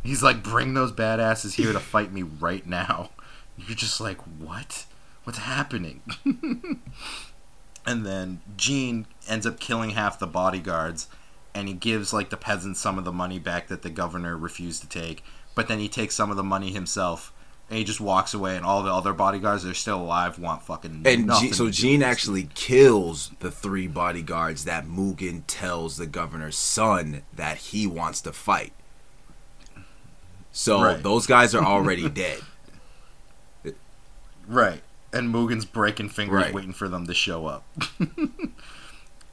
He's 0.02 0.22
like, 0.22 0.42
"Bring 0.42 0.74
those 0.74 0.92
badasses 0.92 1.54
here 1.54 1.72
to 1.72 1.80
fight 1.80 2.12
me 2.12 2.22
right 2.22 2.64
now." 2.66 3.10
You're 3.56 3.76
just 3.76 4.00
like, 4.00 4.18
"What? 4.38 4.86
What's 5.24 5.38
happening?" 5.40 6.02
and 7.86 8.04
then 8.06 8.40
Jin 8.56 9.06
ends 9.28 9.46
up 9.46 9.60
killing 9.60 9.90
half 9.90 10.18
the 10.18 10.26
bodyguards 10.26 11.08
and 11.54 11.68
he 11.68 11.74
gives 11.74 12.12
like 12.12 12.30
the 12.30 12.36
peasants 12.36 12.80
some 12.80 12.98
of 12.98 13.04
the 13.04 13.12
money 13.12 13.38
back 13.38 13.68
that 13.68 13.82
the 13.82 13.90
governor 13.90 14.36
refused 14.36 14.80
to 14.82 14.88
take 14.88 15.22
but 15.54 15.68
then 15.68 15.78
he 15.78 15.88
takes 15.88 16.14
some 16.14 16.30
of 16.30 16.36
the 16.36 16.42
money 16.42 16.70
himself 16.72 17.32
and 17.70 17.78
he 17.78 17.84
just 17.84 18.00
walks 18.00 18.34
away 18.34 18.56
and 18.56 18.64
all 18.66 18.82
the 18.82 18.92
other 18.92 19.12
bodyguards 19.14 19.62
that 19.62 19.70
are 19.70 19.74
still 19.74 20.00
alive 20.02 20.38
want 20.38 20.62
fucking 20.62 21.02
And 21.06 21.26
nothing 21.26 21.50
Ge- 21.52 21.54
so 21.54 21.70
Jin 21.70 22.02
actually 22.02 22.48
kills 22.54 23.30
the 23.40 23.50
three 23.50 23.86
bodyguards 23.86 24.64
that 24.64 24.84
Mugen 24.86 25.42
tells 25.46 25.96
the 25.96 26.06
governor's 26.06 26.58
son 26.58 27.22
that 27.34 27.56
he 27.56 27.86
wants 27.86 28.20
to 28.22 28.32
fight. 28.32 28.72
So 30.52 30.82
Right. 30.82 31.02
those 31.02 31.26
guys 31.26 31.54
are 31.54 31.64
already 31.64 32.08
dead. 32.24 32.40
right 34.46 34.82
and 35.14 35.30
Mugen's 35.32 35.64
breaking 35.64 36.08
fingers 36.10 36.34
Right. 36.44 36.54
waiting 36.54 36.72
for 36.72 36.88
them 36.88 37.06
to 37.06 37.14
show 37.14 37.46
up. 37.46 37.64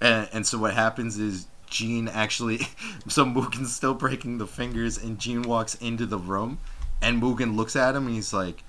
And, 0.03 0.27
and 0.33 0.47
so 0.47 0.57
what 0.57 0.73
happens 0.73 1.19
is 1.19 1.45
Jin 1.69 2.07
actually 2.07 2.61
so 3.07 3.23
Mugen's 3.23 3.73
still 3.75 3.93
breaking 3.93 4.39
the 4.39 4.47
fingers 4.47 4.97
and 4.97 5.19
Jin 5.19 5.43
walks 5.43 5.75
into 5.75 6.05
the 6.07 6.17
room 6.17 6.57
and 7.03 7.21
Mugen 7.21 7.55
looks 7.55 7.75
at 7.75 7.95
him 7.95 8.07
and 8.07 8.15
he's 8.15 8.33
like 8.33 8.63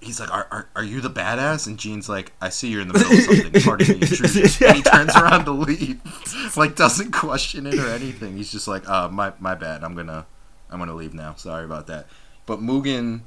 he's 0.00 0.18
like 0.18 0.32
are, 0.32 0.48
are, 0.50 0.68
are 0.74 0.82
you 0.82 1.00
the 1.00 1.08
badass? 1.10 1.68
And 1.68 1.78
Jin's 1.78 2.08
like 2.08 2.32
I 2.40 2.48
see 2.48 2.68
you're 2.70 2.80
in 2.82 2.88
the 2.88 2.94
middle 2.94 3.12
of 3.12 3.20
something. 3.20 3.62
Pardon 3.62 3.86
me 3.88 3.94
intrusion 3.94 4.66
and 4.66 4.76
he 4.78 4.82
turns 4.82 5.14
around 5.14 5.44
to 5.44 5.52
leave. 5.52 6.00
Like 6.56 6.74
doesn't 6.74 7.12
question 7.12 7.66
it 7.68 7.78
or 7.78 7.86
anything. 7.90 8.36
He's 8.36 8.50
just 8.50 8.66
like 8.66 8.88
uh 8.88 9.08
my 9.10 9.32
my 9.38 9.54
bad. 9.54 9.84
I'm 9.84 9.94
gonna 9.94 10.26
I'm 10.70 10.80
gonna 10.80 10.94
leave 10.94 11.14
now. 11.14 11.34
Sorry 11.36 11.64
about 11.64 11.86
that. 11.86 12.08
But 12.46 12.58
Mugen 12.60 13.20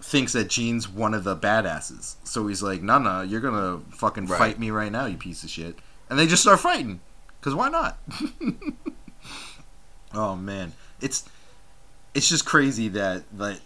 thinks 0.00 0.32
that 0.32 0.48
Jin's 0.48 0.88
one 0.88 1.14
of 1.14 1.24
the 1.24 1.36
badasses. 1.36 2.16
So 2.24 2.46
he's 2.46 2.62
like 2.62 2.82
nah 2.82 2.98
nah 2.98 3.22
you're 3.22 3.40
gonna 3.40 3.80
fucking 3.90 4.26
Right. 4.26 4.38
fight 4.38 4.58
me 4.58 4.70
right 4.70 4.90
now 4.90 5.06
you 5.06 5.16
piece 5.16 5.42
of 5.44 5.50
shit. 5.50 5.78
And 6.08 6.18
they 6.18 6.26
just 6.26 6.42
start 6.42 6.60
fighting. 6.60 7.00
Because 7.40 7.54
why 7.54 7.68
not? 7.68 7.98
Oh 10.12 10.34
man. 10.34 10.72
It's 11.00 11.24
it's 12.14 12.28
just 12.28 12.44
crazy 12.44 12.88
that 12.88 13.22
like 13.36 13.60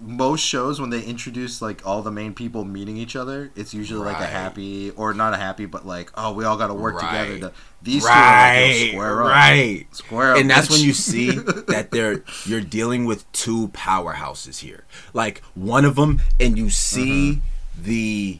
most 0.00 0.40
shows 0.40 0.80
when 0.80 0.90
they 0.90 1.02
introduce 1.02 1.60
like 1.62 1.86
all 1.86 2.02
the 2.02 2.10
main 2.10 2.34
people 2.34 2.64
meeting 2.64 2.96
each 2.96 3.14
other 3.14 3.50
it's 3.54 3.72
usually 3.74 4.04
like 4.04 4.20
a 4.20 4.26
happy 4.26 4.90
or 4.92 5.12
not 5.14 5.34
a 5.34 5.36
happy 5.36 5.66
but 5.66 5.86
like 5.86 6.10
oh 6.14 6.32
we 6.32 6.44
all 6.44 6.56
got 6.56 6.68
to 6.68 6.74
work 6.74 6.98
together 6.98 7.38
to 7.38 7.52
these 7.82 8.02
two 8.04 8.08
are 8.08 8.14
like, 8.14 8.18
right, 8.18 8.88
square 8.92 9.22
up. 9.22 9.28
Right. 9.30 9.86
square 9.90 10.32
up. 10.32 10.38
And 10.38 10.48
that's 10.48 10.70
when 10.70 10.80
you 10.80 10.92
see 10.92 11.30
that 11.68 11.88
they're 11.90 12.22
you're 12.46 12.60
dealing 12.60 13.06
with 13.06 13.30
two 13.32 13.68
powerhouses 13.68 14.60
here. 14.60 14.84
Like 15.12 15.42
one 15.54 15.84
of 15.84 15.96
them 15.96 16.20
and 16.40 16.56
you 16.56 16.70
see 16.70 17.02
Mm-hmm. 17.02 17.82
the 17.84 18.38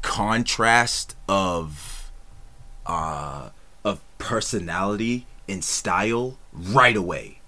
contrast 0.00 1.14
of 1.28 2.10
uh 2.86 3.50
of 3.84 4.00
personality 4.18 5.26
and 5.48 5.62
style 5.62 6.38
right 6.52 6.96
away. 6.96 7.40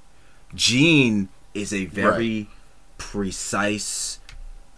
Jin 0.54 1.28
is 1.54 1.72
a 1.72 1.86
very 1.86 2.48
precise. 3.00 4.20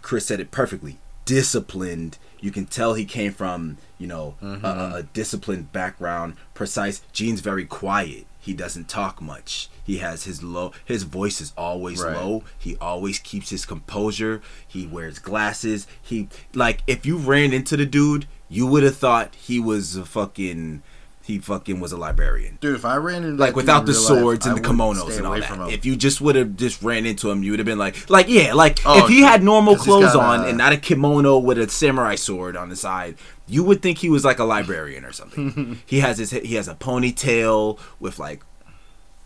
Chris 0.01 0.25
said 0.25 0.39
it 0.39 0.49
perfectly. 0.49 0.97
Disciplined. 1.25 2.17
You 2.39 2.51
can 2.51 2.65
tell 2.65 2.93
he 2.93 3.05
came 3.05 3.33
from 3.33 3.77
you 3.99 4.07
know 4.07 4.35
a- 4.41 4.45
a, 4.45 4.49
mm-hmm. 4.57 4.95
a 4.95 5.03
disciplined 5.03 5.71
background. 5.73 6.35
Precise. 6.53 7.01
Jin's 7.11 7.41
very 7.41 7.65
quiet. 7.65 8.25
He 8.39 8.53
doesn't 8.53 8.87
talk 8.89 9.21
much. 9.21 9.69
He 9.85 9.97
has 9.97 10.23
his 10.23 10.41
low 10.41 10.71
his 10.85 11.03
voice 11.03 11.41
is 11.41 11.51
always 11.57 12.01
Right. 12.01 12.15
low. 12.15 12.43
He 12.57 12.77
always 12.77 13.19
keeps 13.19 13.49
his 13.49 13.65
composure. 13.65 14.41
He 14.65 14.87
wears 14.87 15.19
glasses. 15.19 15.85
He 16.01 16.29
like 16.53 16.81
if 16.87 17.05
you 17.05 17.17
ran 17.17 17.51
into 17.53 17.75
the 17.77 17.85
dude 17.85 18.25
you 18.49 18.65
would 18.67 18.83
have 18.83 18.97
thought 18.97 19.35
he 19.35 19.59
was 19.59 19.95
a 19.95 20.05
fucking 20.05 20.81
he 21.23 21.39
fucking 21.39 21.79
was 21.79 21.91
a 21.93 21.97
librarian 21.97 22.57
dude 22.59 22.75
if 22.75 22.83
i 22.83 22.95
ran 22.97 23.23
into 23.23 23.37
like 23.41 23.55
without 23.55 23.85
the 23.85 23.93
real 23.93 24.01
life, 24.01 24.07
swords 24.21 24.45
and 24.45 24.57
the 24.57 24.61
kimonos 24.61 25.17
and 25.17 25.25
all 25.25 25.39
that. 25.39 25.71
If 25.73 25.85
you 25.85 25.95
just 25.95 26.19
would 26.21 26.35
have 26.35 26.55
just 26.57 26.81
ran 26.83 27.05
into 27.05 27.31
him, 27.31 27.43
you 27.43 27.51
would 27.51 27.59
have 27.59 27.65
been 27.65 27.77
like, 27.77 28.09
like 28.09 28.27
yeah, 28.27 28.53
like 28.53 28.79
Oh, 28.85 29.03
if 29.03 29.09
he 29.09 29.21
had 29.21 29.41
normal 29.43 29.75
clothes 29.77 30.15
on 30.15 30.41
a- 30.41 30.47
and 30.47 30.57
not 30.57 30.73
a 30.73 30.77
kimono 30.77 31.37
with 31.37 31.57
a 31.57 31.69
samurai 31.69 32.15
sword 32.15 32.57
on 32.57 32.67
the 32.69 32.75
side, 32.75 33.15
you 33.47 33.63
would 33.63 33.81
think 33.81 33.99
he 33.99 34.09
was 34.09 34.25
like 34.25 34.39
a 34.39 34.43
librarian 34.43 35.05
or 35.05 35.11
something. 35.13 35.79
he 35.85 36.01
has 36.01 36.17
his 36.17 36.31
he 36.31 36.55
has 36.55 36.67
a 36.67 36.75
ponytail 36.75 37.79
with 38.01 38.19
like 38.19 38.43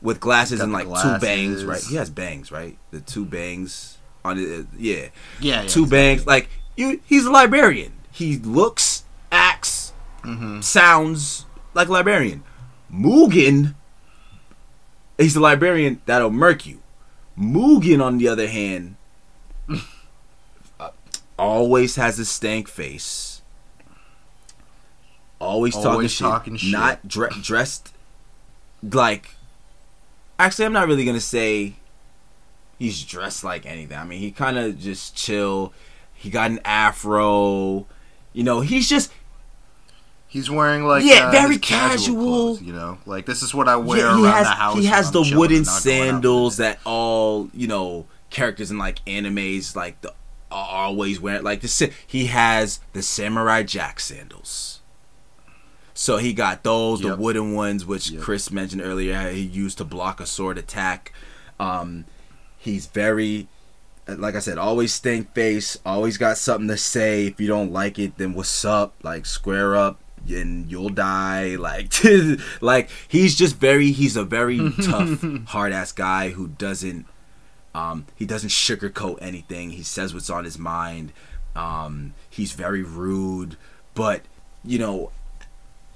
with 0.01 0.19
glasses 0.19 0.60
and 0.62 0.71
like 0.71 0.86
two 0.86 1.17
bangs, 1.19 1.65
right? 1.65 1.81
He 1.83 1.95
has 1.95 2.10
bangs, 2.12 2.51
right? 2.51 2.77
The 2.91 3.01
two 3.01 3.25
bangs 3.25 3.97
on 4.23 4.38
it, 4.38 4.67
yeah, 4.77 4.95
yeah, 4.95 5.07
yeah 5.39 5.62
two 5.62 5.83
exactly. 5.83 5.89
bangs. 5.89 6.27
Like 6.27 6.49
you, 6.75 7.01
he's 7.07 7.25
a 7.25 7.31
librarian. 7.31 7.93
He 8.12 8.38
looks, 8.38 9.03
acts, 9.31 9.93
Mm-hmm. 10.23 10.60
sounds 10.62 11.45
like 11.77 11.87
a 11.87 11.91
librarian. 11.91 12.43
Mugen, 12.91 13.75
he's 15.17 15.35
a 15.35 15.39
librarian 15.39 16.01
that'll 16.05 16.31
murk 16.31 16.65
you. 16.65 16.81
Mugen, 17.39 18.03
on 18.03 18.17
the 18.17 18.27
other 18.27 18.47
hand, 18.47 18.95
always 21.39 21.95
has 21.95 22.19
a 22.19 22.25
stank 22.25 22.67
face. 22.67 23.41
Always, 25.39 25.75
talking, 25.75 25.91
Always 25.91 26.11
shit, 26.11 26.59
shit. 26.59 26.71
Not 26.71 27.07
dre- 27.07 27.29
dressed 27.41 27.93
like. 28.81 29.35
Actually, 30.39 30.65
I'm 30.65 30.73
not 30.73 30.87
really 30.87 31.05
gonna 31.05 31.19
say 31.19 31.75
he's 32.79 33.03
dressed 33.03 33.43
like 33.43 33.67
anything. 33.67 33.97
I 33.97 34.03
mean, 34.03 34.19
he 34.19 34.31
kind 34.31 34.57
of 34.57 34.79
just 34.79 35.15
chill. 35.15 35.73
He 36.11 36.31
got 36.31 36.49
an 36.49 36.59
afro. 36.65 37.85
You 38.33 38.43
know, 38.43 38.61
he's 38.61 38.89
just 38.89 39.11
He's 40.29 40.49
wearing 40.49 40.83
like 40.85 41.03
Yeah, 41.05 41.27
uh, 41.29 41.31
very 41.31 41.57
casual 41.57 41.97
casual. 42.15 42.23
clothes, 42.23 42.61
you 42.61 42.73
know, 42.73 42.97
like 43.05 43.25
this 43.25 43.41
is 43.41 43.53
what 43.53 43.67
I 43.69 43.77
wear 43.77 43.99
yeah, 43.99 44.17
he 44.17 44.23
around 44.23 44.33
has 44.33 44.45
the 44.47 44.51
house. 44.51 44.77
he 44.77 44.85
has 44.85 45.11
the 45.11 45.23
chilling 45.23 45.39
wooden 45.39 45.57
and 45.57 45.65
not 45.65 45.71
going 45.71 45.75
out 45.75 45.81
for 45.81 45.89
the 45.89 46.11
sandals 46.11 46.57
that 46.57 46.79
all 46.85 47.49
you 47.53 47.67
know 47.67 48.05
characters 48.29 48.69
in 48.69 48.77
like 48.77 49.03
animes 49.05 49.75
like 49.75 50.01
the 50.01 50.13
are 50.51 50.83
always 50.85 51.19
wearing. 51.19 51.43
Like 51.43 51.61
the 51.61 51.91
he 52.05 52.25
has 52.27 52.79
the 52.93 53.01
samurai 53.01 53.63
jack 53.63 53.99
sandals. 53.99 54.81
So 55.93 56.17
he 56.17 56.31
got 56.33 56.63
those, 56.63 57.01
Yep. 57.01 57.15
the 57.15 57.21
wooden 57.21 57.53
ones, 57.53 57.85
which 57.85 58.11
Yep. 58.11 58.21
Chris 58.21 58.51
mentioned 58.51 58.81
earlier. 58.81 59.31
He 59.31 59.41
used 59.41 59.77
to 59.79 59.83
block 59.83 60.19
a 60.19 60.25
sword 60.25 60.57
attack. 60.57 61.11
Um, 61.59 62.05
he's 62.57 62.85
very 62.85 63.47
like 64.07 64.35
I 64.35 64.39
said, 64.39 64.57
always 64.57 64.93
stink 64.93 65.33
face, 65.33 65.77
always 65.85 66.17
got 66.17 66.37
something 66.37 66.67
to 66.69 66.77
say. 66.77 67.27
If 67.27 67.41
you 67.41 67.47
don't 67.47 67.73
like 67.73 67.97
it, 67.99 68.17
then 68.17 68.33
what's 68.33 68.63
up? 68.63 68.93
Like 69.03 69.25
square 69.25 69.75
up 69.75 69.99
and 70.29 70.69
you'll 70.71 70.89
die. 70.89 71.55
Like 71.55 71.93
like 72.61 72.89
he's 73.07 73.35
just 73.35 73.55
very 73.57 73.91
he's 73.91 74.15
a 74.15 74.23
very 74.23 74.71
tough, 74.83 75.23
hard 75.47 75.71
ass 75.71 75.91
guy 75.91 76.29
who 76.29 76.47
doesn't 76.47 77.05
um 77.73 78.05
he 78.15 78.25
doesn't 78.25 78.49
sugarcoat 78.49 79.17
anything. 79.21 79.71
He 79.71 79.83
says 79.83 80.13
what's 80.13 80.29
on 80.29 80.43
his 80.43 80.57
mind. 80.57 81.13
Um 81.55 82.13
he's 82.29 82.53
very 82.53 82.83
rude, 82.83 83.57
but 83.93 84.21
you 84.63 84.79
know, 84.79 85.11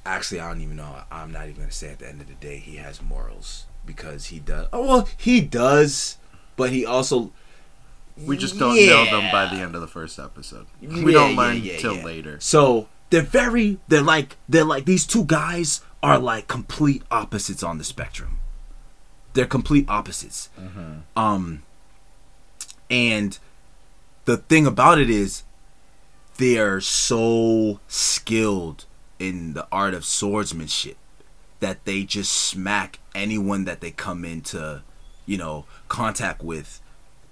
actually 0.06 0.40
I 0.40 0.48
don't 0.48 0.62
even 0.62 0.78
know. 0.78 1.04
I'm 1.12 1.32
not 1.32 1.44
even 1.44 1.62
gonna 1.62 1.72
say 1.72 1.92
at 1.92 2.00
the 2.00 2.08
end 2.08 2.22
of 2.22 2.28
the 2.28 2.36
day 2.36 2.58
he 2.58 2.78
has 2.78 3.02
morals 3.02 3.66
because 3.86 4.28
he 4.28 4.40
does. 4.40 4.68
Oh 4.72 4.88
well, 4.88 5.10
he 5.18 5.42
does, 5.42 6.18
but 6.56 6.72
he 6.72 6.86
also 6.86 7.32
we 8.26 8.38
just 8.38 8.60
don't 8.60 8.76
yeah. 8.76 8.88
know 8.88 9.06
them 9.06 9.32
by 9.32 9.46
the 9.46 9.62
end 9.62 9.76
of 9.76 9.82
the 9.82 9.88
first 9.88 10.20
episode. 10.20 10.68
We 10.82 10.88
yeah, 10.88 11.12
don't 11.12 11.36
learn 11.36 11.62
yeah, 11.62 11.78
till 11.78 11.96
later. 11.96 12.40
So 12.40 12.88
they're 13.12 13.22
very 13.22 13.78
they're 13.88 14.02
like 14.02 14.38
they're 14.50 14.66
like 14.66 14.86
these 14.86 15.06
two 15.06 15.24
guys 15.26 15.82
are 16.02 16.18
like 16.18 16.48
complete 16.48 17.04
opposites 17.12 17.62
on 17.62 17.78
the 17.78 17.84
spectrum. 17.84 18.40
They're 19.34 19.46
complete 19.46 19.88
opposites. 19.88 20.50
Mm-hmm. 20.60 21.00
Um 21.16 21.64
and 22.90 23.38
the 24.26 24.38
thing 24.38 24.66
about 24.66 24.98
it 24.98 25.10
is 25.10 25.44
they're 26.38 26.82
so 26.82 27.80
skilled 27.88 28.86
in 29.20 29.54
the 29.54 29.68
art 29.72 29.94
of 29.94 30.04
swordsmanship 30.04 30.98
that 31.60 31.86
they 31.86 32.04
just 32.04 32.32
smack 32.32 33.00
anyone 33.14 33.66
that 33.66 33.82
they 33.82 33.92
come 33.92 34.26
into, 34.26 34.82
you 35.26 35.38
know, 35.38 35.66
contact 35.88 36.42
with 36.42 36.82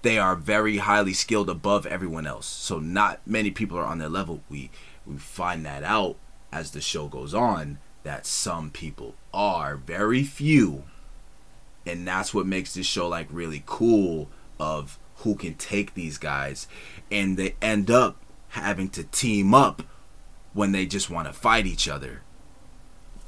they 0.02 0.18
are 0.18 0.34
very 0.34 0.78
highly 0.78 1.12
skilled 1.12 1.50
above 1.50 1.86
everyone 1.86 2.26
else. 2.26 2.46
So 2.46 2.78
not 2.78 3.20
many 3.26 3.50
people 3.50 3.76
are 3.78 3.84
on 3.84 3.98
their 3.98 4.08
level. 4.08 4.40
We 4.48 4.70
we 5.10 5.18
find 5.18 5.66
that 5.66 5.82
out 5.82 6.16
as 6.52 6.70
the 6.70 6.80
show 6.80 7.08
goes 7.08 7.34
on 7.34 7.78
that 8.02 8.26
some 8.26 8.70
people 8.70 9.14
are 9.34 9.76
very 9.76 10.22
few. 10.22 10.84
And 11.84 12.06
that's 12.06 12.32
what 12.32 12.46
makes 12.46 12.74
this 12.74 12.86
show 12.86 13.08
like 13.08 13.26
really 13.30 13.62
cool 13.66 14.28
of 14.58 14.98
who 15.16 15.34
can 15.34 15.54
take 15.54 15.94
these 15.94 16.16
guys 16.16 16.66
and 17.10 17.36
they 17.36 17.54
end 17.60 17.90
up 17.90 18.16
having 18.50 18.88
to 18.90 19.04
team 19.04 19.54
up 19.54 19.82
when 20.54 20.72
they 20.72 20.86
just 20.86 21.10
want 21.10 21.26
to 21.26 21.32
fight 21.32 21.66
each 21.66 21.88
other. 21.88 22.22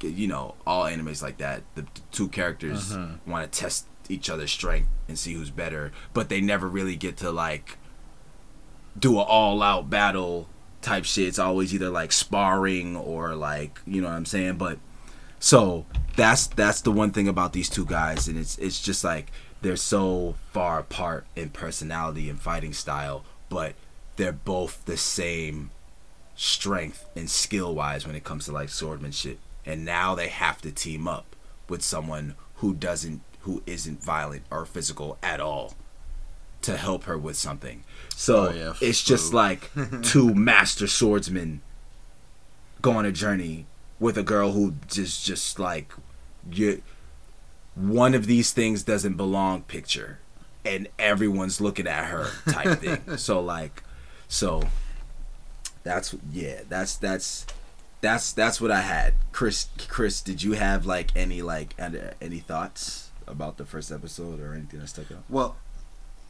You 0.01 0.27
know, 0.27 0.55
all 0.67 0.83
animes 0.83 1.21
like 1.21 1.37
that. 1.37 1.63
The, 1.75 1.83
the 1.83 2.01
two 2.11 2.27
characters 2.27 2.93
uh-huh. 2.93 3.15
want 3.25 3.49
to 3.49 3.59
test 3.59 3.87
each 4.09 4.29
other's 4.29 4.51
strength 4.51 4.89
and 5.07 5.17
see 5.17 5.33
who's 5.33 5.49
better, 5.49 5.91
but 6.13 6.27
they 6.27 6.41
never 6.41 6.67
really 6.67 6.97
get 6.97 7.15
to 7.17 7.31
like 7.31 7.77
do 8.97 9.13
an 9.13 9.25
all 9.27 9.61
out 9.61 9.89
battle 9.89 10.49
type 10.83 11.05
shit. 11.05 11.27
It's 11.27 11.39
always 11.39 11.73
either 11.73 11.89
like 11.89 12.11
sparring 12.11 12.95
or 12.95 13.35
like, 13.35 13.79
you 13.85 14.01
know 14.01 14.09
what 14.09 14.15
I'm 14.15 14.25
saying? 14.25 14.57
But 14.57 14.79
so 15.39 15.85
that's 16.15 16.47
that's 16.47 16.81
the 16.81 16.91
one 16.91 17.11
thing 17.11 17.27
about 17.27 17.53
these 17.53 17.69
two 17.69 17.85
guys 17.85 18.27
and 18.27 18.37
it's 18.37 18.57
it's 18.59 18.81
just 18.81 19.03
like 19.03 19.31
they're 19.61 19.75
so 19.75 20.35
far 20.51 20.79
apart 20.79 21.25
in 21.35 21.49
personality 21.49 22.29
and 22.29 22.39
fighting 22.39 22.73
style, 22.73 23.23
but 23.49 23.75
they're 24.17 24.33
both 24.33 24.83
the 24.85 24.97
same 24.97 25.71
strength 26.35 27.05
and 27.15 27.29
skill 27.29 27.73
wise 27.73 28.05
when 28.05 28.15
it 28.15 28.23
comes 28.23 28.45
to 28.45 28.51
like 28.51 28.69
swordmanship. 28.69 29.37
And 29.65 29.85
now 29.85 30.15
they 30.15 30.27
have 30.27 30.61
to 30.61 30.71
team 30.71 31.07
up 31.07 31.35
with 31.69 31.81
someone 31.81 32.35
who 32.55 32.73
doesn't 32.73 33.21
who 33.41 33.63
isn't 33.65 34.03
violent 34.03 34.43
or 34.51 34.65
physical 34.65 35.17
at 35.23 35.39
all 35.39 35.73
to 36.63 36.77
help 36.77 37.03
her 37.03 37.17
with 37.17 37.37
something. 37.37 37.83
So 38.15 38.47
oh, 38.47 38.53
yeah, 38.53 38.73
it's 38.81 39.03
just 39.03 39.33
like 39.33 39.69
two 40.01 40.33
master 40.33 40.87
swordsmen 40.87 41.61
go 42.81 42.91
on 42.91 43.05
a 43.05 43.11
journey 43.11 43.65
with 43.99 44.17
a 44.17 44.23
girl 44.23 44.51
who 44.51 44.73
just 44.87 45.25
just 45.25 45.59
like 45.59 45.93
you 46.51 46.81
one 47.75 48.13
of 48.13 48.27
these 48.27 48.51
things 48.51 48.83
doesn't 48.83 49.15
belong 49.15 49.61
picture 49.63 50.19
and 50.65 50.87
everyone's 50.99 51.59
looking 51.59 51.87
at 51.87 52.05
her 52.05 52.29
type 52.51 52.79
thing. 52.81 53.17
So 53.17 53.39
like 53.39 53.83
so 54.27 54.63
that's 55.83 56.15
yeah, 56.31 56.61
that's 56.67 56.95
that's 56.97 57.45
that's 58.01 58.33
that's 58.33 58.59
what 58.59 58.71
I 58.71 58.81
had. 58.81 59.13
Chris 59.31 59.67
Chris, 59.87 60.21
did 60.21 60.43
you 60.43 60.53
have 60.53 60.85
like 60.85 61.11
any 61.15 61.41
like 61.41 61.75
any 62.21 62.39
thoughts? 62.39 63.11
about 63.27 63.57
the 63.57 63.65
first 63.65 63.91
episode 63.91 64.39
or 64.39 64.53
anything 64.53 64.79
that 64.79 64.87
stuck 64.87 65.11
out? 65.11 65.23
Well, 65.29 65.57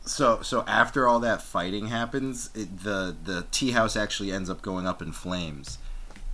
so 0.06 0.42
so 0.42 0.64
after 0.68 1.08
all 1.08 1.20
that 1.22 1.42
fighting 1.42 1.88
happens, 1.88 2.50
it, 2.54 2.84
the 2.84 3.16
the 3.24 3.46
tea 3.52 3.72
house 3.72 3.96
actually 3.96 4.32
ends 4.32 4.50
up 4.50 4.62
going 4.62 4.86
up 4.86 5.02
in 5.02 5.12
flames, 5.12 5.78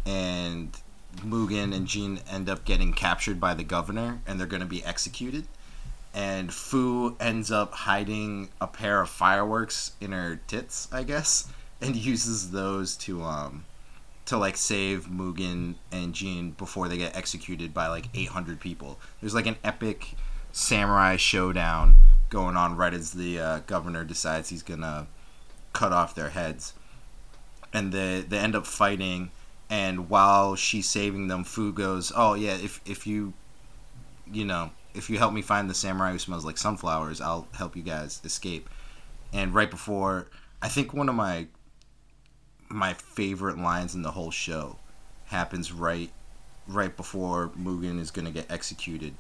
and 0.06 0.76
Mugen 1.18 1.76
and 1.76 1.88
Jin 1.88 2.20
end 2.30 2.50
up 2.50 2.66
getting 2.66 2.94
captured 2.94 3.40
by 3.40 3.54
the 3.54 3.64
governor, 3.64 4.22
and 4.26 4.40
they're 4.40 4.48
going 4.48 4.62
to 4.62 4.68
be 4.68 4.84
executed. 4.84 5.48
And 6.14 6.52
Fu 6.52 7.16
ends 7.20 7.52
up 7.52 7.74
hiding 7.74 8.50
a 8.60 8.66
pair 8.66 9.02
of 9.02 9.10
fireworks 9.10 9.92
in 10.02 10.12
her 10.12 10.40
tits, 10.48 10.88
I 10.92 11.04
guess, 11.04 11.48
and 11.82 11.96
uses 11.96 12.52
those 12.52 12.96
to 12.98 13.24
um 13.24 13.66
to 14.26 14.38
like 14.38 14.58
save 14.58 15.06
Mugen 15.06 15.76
and 15.92 16.14
Jin 16.14 16.52
before 16.52 16.88
they 16.88 16.98
get 16.98 17.16
executed 17.16 17.74
by 17.74 17.88
like 17.88 18.06
800 18.16 18.60
people. 18.60 19.00
There's 19.22 19.34
like 19.36 19.48
an 19.48 19.58
epic 19.64 20.16
samurai 20.52 21.16
showdown 21.16 21.96
going 22.30 22.56
on 22.56 22.76
right 22.76 22.94
as 22.94 23.12
the 23.12 23.40
uh, 23.40 23.60
governor 23.60 24.04
decides 24.04 24.50
he's 24.50 24.64
gonna 24.64 25.08
cut 25.74 25.92
off 25.92 26.16
their 26.16 26.30
heads, 26.30 26.74
and 27.74 27.92
they 27.92 28.22
they 28.22 28.40
end 28.40 28.56
up 28.56 28.66
fighting. 28.66 29.32
And 29.72 30.10
while 30.10 30.56
she's 30.56 30.90
saving 30.90 31.28
them, 31.28 31.44
Fu 31.44 31.72
goes, 31.72 32.12
"Oh 32.16 32.34
yeah, 32.34 32.56
if 32.56 32.82
if 32.86 33.06
you, 33.06 33.34
you 34.32 34.46
know, 34.46 34.72
if 34.94 35.10
you 35.10 35.18
help 35.18 35.34
me 35.34 35.42
find 35.42 35.70
the 35.70 35.76
samurai 35.76 36.12
who 36.12 36.20
smells 36.20 36.46
like 36.46 36.58
sunflowers, 36.58 37.22
I'll 37.22 37.48
help 37.54 37.76
you 37.76 37.84
guys 37.84 38.22
escape." 38.24 38.70
And 39.32 39.54
right 39.54 39.70
before, 39.70 40.28
I 40.62 40.70
think 40.70 40.94
one 40.94 41.10
of 41.10 41.16
my 41.16 41.48
my 42.70 42.94
favorite 42.94 43.58
lines 43.58 43.96
in 43.96 44.04
the 44.04 44.12
whole 44.12 44.32
show 44.32 44.78
happens 45.26 45.72
right 45.72 46.12
right 46.68 46.96
before 46.96 47.50
Mugen 47.50 48.00
is 48.00 48.12
gonna 48.12 48.32
get 48.32 48.52
executed 48.52 49.14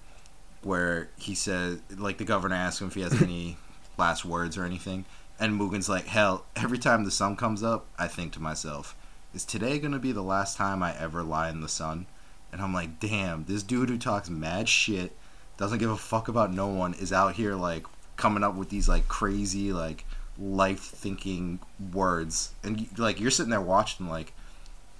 where 0.61 1.09
he 1.17 1.35
says, 1.35 1.79
like 1.97 2.17
the 2.17 2.25
governor 2.25 2.55
asks 2.55 2.81
him 2.81 2.87
if 2.87 2.95
he 2.95 3.01
has 3.01 3.21
any 3.21 3.57
last 3.97 4.25
words 4.25 4.57
or 4.57 4.65
anything, 4.65 5.05
and 5.39 5.57
Mugen's 5.57 5.89
like, 5.89 6.07
"Hell, 6.07 6.45
every 6.55 6.77
time 6.77 7.05
the 7.05 7.11
sun 7.11 7.35
comes 7.35 7.63
up, 7.63 7.85
I 7.97 8.07
think 8.07 8.33
to 8.33 8.41
myself, 8.41 8.95
is 9.33 9.45
today 9.45 9.79
gonna 9.79 9.99
be 9.99 10.11
the 10.11 10.21
last 10.21 10.57
time 10.57 10.83
I 10.83 10.97
ever 10.97 11.23
lie 11.23 11.49
in 11.49 11.61
the 11.61 11.69
sun?" 11.69 12.07
And 12.51 12.61
I'm 12.61 12.73
like, 12.73 12.99
"Damn, 12.99 13.45
this 13.45 13.63
dude 13.63 13.89
who 13.89 13.97
talks 13.97 14.29
mad 14.29 14.67
shit, 14.67 15.15
doesn't 15.57 15.79
give 15.79 15.91
a 15.91 15.97
fuck 15.97 16.27
about 16.27 16.53
no 16.53 16.67
one, 16.67 16.93
is 16.93 17.13
out 17.13 17.35
here 17.35 17.55
like 17.55 17.85
coming 18.17 18.43
up 18.43 18.55
with 18.55 18.69
these 18.69 18.89
like 18.89 19.07
crazy 19.07 19.71
like 19.71 20.05
life 20.37 20.81
thinking 20.81 21.59
words, 21.93 22.51
and 22.63 22.87
like 22.97 23.19
you're 23.19 23.31
sitting 23.31 23.51
there 23.51 23.61
watching 23.61 24.09
like." 24.09 24.33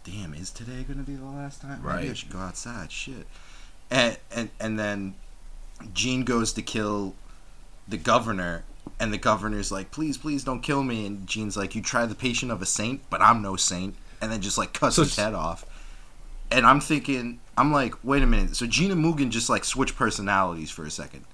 Damn, 0.06 0.34
is 0.34 0.50
today 0.50 0.84
gonna 0.88 1.04
be 1.04 1.16
the 1.16 1.26
last 1.26 1.62
time? 1.62 1.84
Right. 1.84 1.98
Maybe 1.98 2.12
I 2.12 2.14
should 2.14 2.32
go 2.32 2.40
outside. 2.40 2.90
Shit. 2.92 3.28
And 3.92 4.18
and 4.32 4.50
and 4.60 4.80
then 4.80 5.14
Jin 5.94 6.24
goes 6.24 6.54
to 6.54 6.62
kill 6.62 7.16
the 7.88 7.98
governor, 7.98 8.64
and 9.00 9.14
the 9.14 9.18
governor's 9.18 9.72
like, 9.72 9.92
"Please, 9.92 10.18
please, 10.18 10.44
don't 10.44 10.62
kill 10.62 10.84
me." 10.84 11.06
And 11.06 11.28
Jin's 11.28 11.58
like, 11.58 11.76
"You 11.76 11.82
try 11.82 12.06
the 12.06 12.16
patient 12.16 12.52
of 12.52 12.62
a 12.62 12.66
saint, 12.66 13.02
but 13.10 13.22
I'm 13.22 13.42
no 13.42 13.56
saint," 13.56 13.96
and 14.22 14.32
then 14.32 14.42
just 14.42 14.58
like 14.58 14.74
cuts 14.74 14.96
so 14.98 15.04
his 15.04 15.16
head 15.16 15.34
off. 15.34 15.66
And 16.52 16.66
I'm 16.66 16.80
thinking, 16.80 17.40
I'm 17.58 17.72
like, 17.72 17.94
wait 18.04 18.24
a 18.24 18.26
minute. 18.26 18.56
So 18.56 18.66
Jin 18.66 18.92
and 18.92 19.04
Mugen 19.04 19.30
just 19.30 19.50
like 19.50 19.64
switch 19.64 19.96
personalities 19.96 20.72
for 20.72 20.86
a 20.86 20.92
second, 20.92 21.26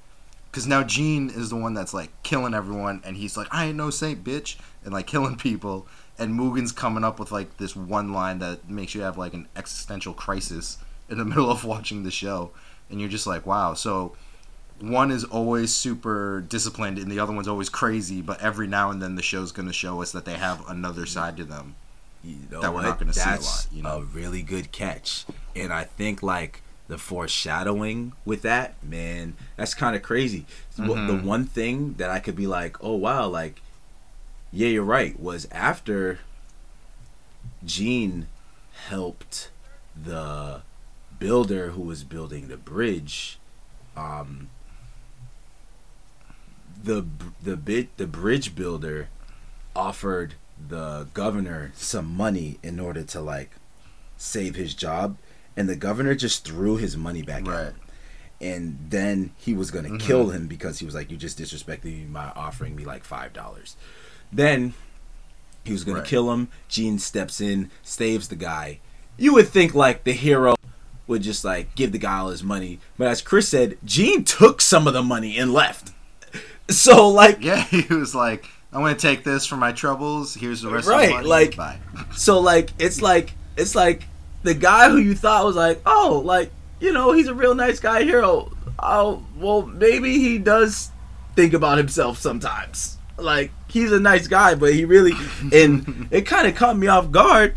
because 0.52 0.68
now 0.68 0.84
Jin 0.84 1.30
is 1.30 1.50
the 1.50 1.56
one 1.56 1.74
that's 1.74 1.94
like 1.94 2.12
killing 2.24 2.54
everyone, 2.54 3.02
and 3.06 3.18
he's 3.18 3.38
like, 3.38 3.48
"I 3.52 3.66
ain't 3.66 3.78
no 3.78 3.90
saint, 3.90 4.24
bitch," 4.24 4.58
and 4.84 4.94
like 4.94 5.08
killing 5.08 5.36
people. 5.48 5.88
And 6.18 6.40
Mugen's 6.40 6.72
coming 6.72 7.04
up 7.04 7.20
with 7.20 7.32
like 7.32 7.58
this 7.58 7.76
one 7.76 8.14
line 8.14 8.40
that 8.40 8.70
makes 8.70 8.96
you 8.96 9.02
have 9.02 9.18
like 9.18 9.34
an 9.34 9.48
existential 9.56 10.14
crisis 10.14 10.78
in 11.10 11.18
the 11.18 11.26
middle 11.32 11.52
of 11.52 11.66
watching 11.66 12.04
the 12.04 12.12
show, 12.12 12.52
and 12.90 13.00
you're 13.00 13.10
just 13.10 13.28
like, 13.28 13.46
wow. 13.46 13.74
So 13.74 14.16
one 14.80 15.12
is 15.12 15.24
always 15.24 15.74
super 15.74 16.44
disciplined 16.48 16.98
and 16.98 17.12
the 17.12 17.20
other 17.20 17.34
one's 17.34 17.48
always 17.48 17.70
crazy, 17.70 18.22
but 18.22 18.42
every 18.42 18.68
now 18.68 18.92
and 18.92 19.02
then 19.02 19.16
the 19.16 19.22
show's 19.22 19.52
going 19.52 19.68
to 19.68 19.74
show 19.74 20.02
us 20.02 20.12
that 20.12 20.26
they 20.26 20.34
have 20.34 20.68
another 20.70 21.06
side 21.06 21.38
to 21.38 21.44
them 21.44 21.76
you 22.26 22.38
know 22.52 22.62
that 22.62 22.72
we're 22.72 22.78
what? 22.78 22.84
not 22.84 23.00
going 23.00 23.12
to 23.12 23.20
see 23.20 23.30
a 23.30 23.34
lot. 23.34 23.68
You 23.72 23.84
know, 23.84 23.98
a 23.98 24.02
really 24.02 24.42
good 24.42 24.72
catch, 24.72 25.26
and 25.56 25.72
I 25.72 25.84
think 25.84 26.24
like 26.24 26.62
the 26.88 26.98
foreshadowing 26.98 28.14
with 28.26 28.42
that, 28.44 28.76
man, 28.84 29.36
that's 29.56 29.74
kind 29.74 29.96
of 29.96 30.02
crazy. 30.02 30.46
Mm-hmm. 30.78 31.08
The 31.08 31.28
one 31.28 31.46
thing 31.46 31.94
that 31.94 32.10
I 32.10 32.20
could 32.20 32.36
be 32.36 32.48
like, 32.48 32.84
oh 32.84 32.96
wow, 32.96 33.28
like, 33.28 33.62
yeah, 34.52 34.70
you're 34.70 34.84
right, 34.84 35.20
was 35.20 35.48
after 35.52 36.20
Jin 37.64 38.28
helped 38.90 39.50
the 39.96 40.62
builder 41.20 41.72
who 41.72 41.82
was 41.82 42.04
building 42.04 42.48
the 42.48 42.58
bridge 42.58 43.38
um, 43.96 44.50
the 46.84 47.06
the 47.42 47.56
bit 47.58 47.96
the 47.98 48.08
bridge 48.08 48.56
builder 48.56 49.10
offered 49.76 50.36
the 50.70 51.08
governor 51.14 51.72
some 51.76 52.06
money 52.16 52.60
in 52.64 52.80
order 52.80 53.04
to 53.04 53.20
like 53.22 53.52
save 54.18 54.56
his 54.56 54.74
job, 54.74 55.18
and 55.58 55.68
the 55.68 55.76
governor 55.76 56.16
just 56.16 56.46
threw 56.46 56.78
his 56.78 56.96
money 56.96 57.22
back 57.22 57.46
Right. 57.48 57.60
at 57.60 57.66
him. 57.74 57.76
And 58.42 58.78
then 58.90 59.32
he 59.38 59.54
was 59.54 59.72
gonna 59.72 59.90
Mhm. 59.90 60.00
kill 60.00 60.30
him 60.30 60.48
because 60.48 60.80
he 60.80 60.86
was 60.86 60.96
like, 60.96 61.10
"You 61.12 61.18
just 61.18 61.40
disrespected 61.40 61.86
me 61.86 62.06
by 62.06 62.32
offering 62.36 62.76
me 62.76 62.86
like 62.86 63.04
five 63.04 63.34
dollars." 63.34 63.76
Then 64.32 64.74
he 65.64 65.72
was 65.74 65.84
gonna 65.84 66.00
Right. 66.00 66.08
kill 66.08 66.32
him. 66.32 66.48
Jin 66.70 67.00
steps 67.00 67.42
in, 67.42 67.70
saves 67.84 68.28
the 68.28 68.36
guy. 68.36 68.80
You 69.18 69.34
would 69.34 69.48
think 69.50 69.74
like 69.74 70.04
the 70.04 70.12
hero 70.14 70.56
would 71.08 71.22
just 71.22 71.44
like 71.46 71.76
give 71.76 71.92
the 71.92 71.98
guy 71.98 72.18
all 72.20 72.30
his 72.30 72.44
money, 72.44 72.80
but 72.98 73.08
as 73.08 73.22
Chris 73.22 73.48
said, 73.50 73.78
Jin 73.84 74.24
took 74.24 74.60
some 74.62 74.88
of 74.88 74.94
the 74.94 75.04
money 75.04 75.38
and 75.38 75.52
left. 75.54 75.92
So 76.70 77.10
like, 77.10 77.44
Yeah, 77.44 77.64
he 77.64 77.82
was 77.94 78.16
like, 78.16 78.46
I'm 78.74 78.82
gonna 78.82 78.96
take 78.96 79.24
this 79.24 79.46
for 79.46 79.56
my 79.56 79.72
troubles. 79.72 80.34
Here's 80.36 80.62
the 80.62 80.70
rest 80.70 80.88
Right, 80.88 81.04
of 81.04 81.10
the 81.10 81.16
money. 81.16 81.28
like- 81.28 81.56
Bye. 81.56 81.80
so 82.16 82.40
like, 82.40 82.72
it's 82.80 83.02
like, 83.02 83.34
it's 83.58 83.76
like 83.76 84.04
the 84.44 84.54
guy 84.54 84.90
who 84.90 84.98
you 84.98 85.16
thought 85.16 85.46
was 85.46 85.56
like, 85.56 85.82
oh, 85.86 86.22
like 86.26 86.52
you 86.80 86.92
know, 86.92 87.14
he's 87.14 87.28
a 87.28 87.34
real 87.34 87.56
nice 87.56 87.80
guy 87.80 88.04
hero. 88.04 88.52
Oh, 88.78 88.78
oh, 88.80 89.24
well, 89.38 89.62
maybe 89.66 90.20
he 90.20 90.38
does 90.38 90.92
think 91.36 91.54
about 91.54 91.78
himself 91.78 92.18
sometimes. 92.18 92.98
Like 93.18 93.52
he's 93.70 93.92
a 93.94 94.00
nice 94.00 94.28
guy, 94.28 94.56
but 94.56 94.74
he 94.74 94.84
really, 94.86 95.14
and 95.54 96.08
it 96.12 96.24
kind 96.24 96.48
of 96.48 96.56
caught 96.56 96.78
me 96.78 96.88
off 96.88 97.12
guard. 97.12 97.56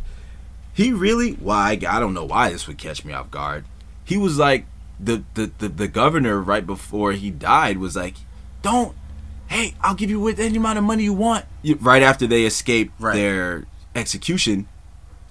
He 0.72 0.92
really, 0.92 1.32
why? 1.32 1.72
I 1.88 1.98
don't 1.98 2.14
know 2.14 2.24
why 2.24 2.50
this 2.50 2.68
would 2.68 2.78
catch 2.78 3.04
me 3.04 3.12
off 3.12 3.30
guard. 3.32 3.64
He 4.04 4.16
was 4.16 4.38
like, 4.38 4.66
the 5.00 5.24
the 5.34 5.50
the, 5.58 5.68
the 5.68 5.88
governor 5.88 6.40
right 6.40 6.64
before 6.64 7.10
he 7.12 7.30
died 7.30 7.78
was 7.78 7.96
like, 7.96 8.14
don't. 8.62 8.94
Hey, 9.48 9.74
I'll 9.80 9.94
give 9.94 10.10
you 10.10 10.20
with 10.20 10.38
any 10.38 10.56
amount 10.58 10.78
of 10.78 10.84
money 10.84 11.04
you 11.04 11.12
want. 11.14 11.44
Right 11.80 12.02
after 12.02 12.26
they 12.26 12.44
escape 12.44 12.92
Right. 12.98 13.14
their 13.14 13.64
execution, 13.94 14.68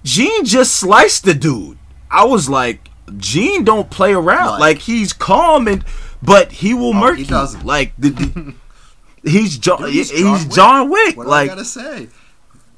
Jin 0.04 0.44
just 0.44 0.74
sliced 0.74 1.24
the 1.24 1.34
dude. 1.34 1.78
I 2.10 2.24
was 2.24 2.48
like, 2.48 2.90
Jin 3.16 3.64
don't 3.64 3.90
play 3.90 4.12
around. 4.12 4.52
Like- 4.52 4.60
Like, 4.60 4.78
he's 4.80 5.12
calm 5.12 5.68
and, 5.68 5.84
but 6.22 6.50
he 6.52 6.74
will 6.74 6.90
Oh, 6.90 6.92
murk 7.00 7.16
he 7.16 7.22
you. 7.22 7.28
doesn't. 7.28 7.64
Like 7.64 7.92
the, 7.96 8.10
the- 8.10 8.54
he's 9.30 9.56
John. 9.56 9.82
Dude, 9.82 9.92
he's, 9.92 10.10
he's 10.10 10.20
John 10.20 10.40
Wick. 10.46 10.50
John 10.52 10.90
Wick. 10.90 11.16
What 11.16 11.26
like 11.28 11.50
I 11.50 11.54
gotta 11.54 11.64
say? 11.64 12.08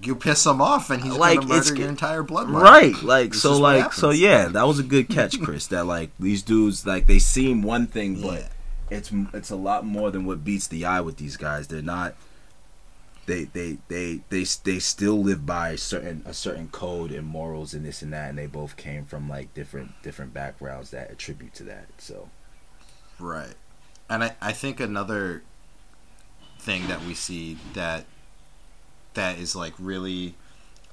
You 0.03 0.17
piss 0.17 0.47
him 0.47 0.63
off, 0.63 0.89
and 0.91 1.03
he's 1.03 1.13
Like, 1.15 1.41
gonna 1.41 1.49
murder 1.49 1.61
it's- 1.61 1.79
your 1.79 1.89
entire 1.89 2.23
bloodline. 2.23 2.61
right 2.63 3.03
like 3.03 3.33
This 3.33 3.43
so 3.43 3.59
like 3.59 3.93
so 3.93 4.11
yeah 4.11 4.47
that 4.49 4.67
was 4.67 4.79
a 4.79 4.83
good 4.83 5.09
catch 5.11 5.39
chris 5.43 5.67
that 5.69 5.85
like 5.85 6.11
these 6.19 6.43
dudes 6.43 6.87
like 6.87 7.07
they 7.07 7.19
seem 7.19 7.61
one 7.63 7.87
thing 7.87 8.17
Yeah. 8.17 8.27
but 8.31 8.49
it's 8.91 9.13
it's 9.33 9.51
a 9.51 9.57
lot 9.57 9.85
more 9.85 10.11
than 10.11 10.25
what 10.25 10.45
beats 10.45 10.67
the 10.67 10.85
eye 10.85 11.01
with 11.01 11.17
these 11.17 11.37
guys 11.37 11.69
they're 11.69 11.83
not 11.83 12.15
they 13.27 13.45
they 13.45 13.79
they 13.89 14.21
they 14.29 14.45
they 14.65 14.79
still 14.79 15.23
live 15.23 15.47
by 15.47 15.77
certain 15.77 16.23
a 16.27 16.35
certain 16.35 16.69
code 16.69 17.13
and 17.13 17.27
morals 17.27 17.75
and 17.75 17.85
this 17.85 18.03
and 18.03 18.13
that 18.13 18.31
and 18.31 18.39
they 18.39 18.47
both 18.47 18.77
came 18.77 19.05
from 19.05 19.29
like 19.29 19.55
different 19.55 19.93
different 20.03 20.35
backgrounds 20.35 20.91
that 20.91 21.11
attribute 21.11 21.55
to 21.55 21.63
that 21.63 21.87
so 21.99 22.29
Right. 23.21 23.55
And 24.09 24.25
I, 24.25 24.35
I 24.41 24.53
think 24.53 24.81
another 24.81 25.43
thing 26.59 26.89
that 26.89 27.05
we 27.05 27.15
see 27.15 27.59
that 27.75 28.05
that 29.15 29.39
is 29.39 29.55
like 29.55 29.75
really 29.79 30.35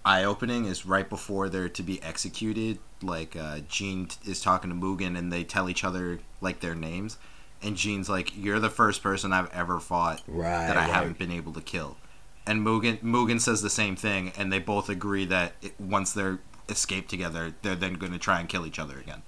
eye 0.06 0.24
opening 0.24 0.66
is 0.66 0.86
right 0.86 1.10
before 1.10 1.50
they're 1.50 1.70
to 1.70 1.84
be 1.84 2.02
executed. 2.04 2.80
Like 3.02 3.36
uh, 3.36 3.60
Jin 3.70 4.10
is 4.26 4.42
talking 4.42 4.70
to 4.70 4.76
Mugen 4.76 5.18
and 5.18 5.32
they 5.32 5.44
tell 5.44 5.70
each 5.70 5.84
other 5.84 6.20
like 6.42 6.60
their 6.60 6.76
names, 6.76 7.18
and 7.62 7.76
Jin's 7.76 8.10
like, 8.10 8.36
"You're 8.36 8.60
the 8.60 8.70
first 8.70 9.02
person 9.02 9.34
I've 9.34 9.54
ever 9.54 9.80
fought 9.80 10.22
right 10.28 10.68
that 10.68 10.78
I 10.78 10.84
haven't 10.84 11.18
been 11.18 11.32
able 11.32 11.54
to 11.54 11.62
kill." 11.62 11.98
And 12.46 12.66
Mugen 12.66 13.02
Mugen 13.02 13.42
says 13.42 13.62
the 13.62 13.70
same 13.70 13.96
thing, 13.96 14.32
and 14.38 14.52
they 14.52 14.60
both 14.60 14.90
agree 14.90 15.26
that 15.26 15.54
it, 15.62 15.80
once 15.80 16.14
they're 16.14 16.40
escaped 16.70 17.10
together, 17.10 17.54
they're 17.62 17.76
then 17.76 17.96
going 17.96 18.12
to 18.14 18.20
try 18.20 18.40
and 18.40 18.48
kill 18.48 18.66
each 18.66 18.80
other 18.80 18.98
again. 18.98 19.22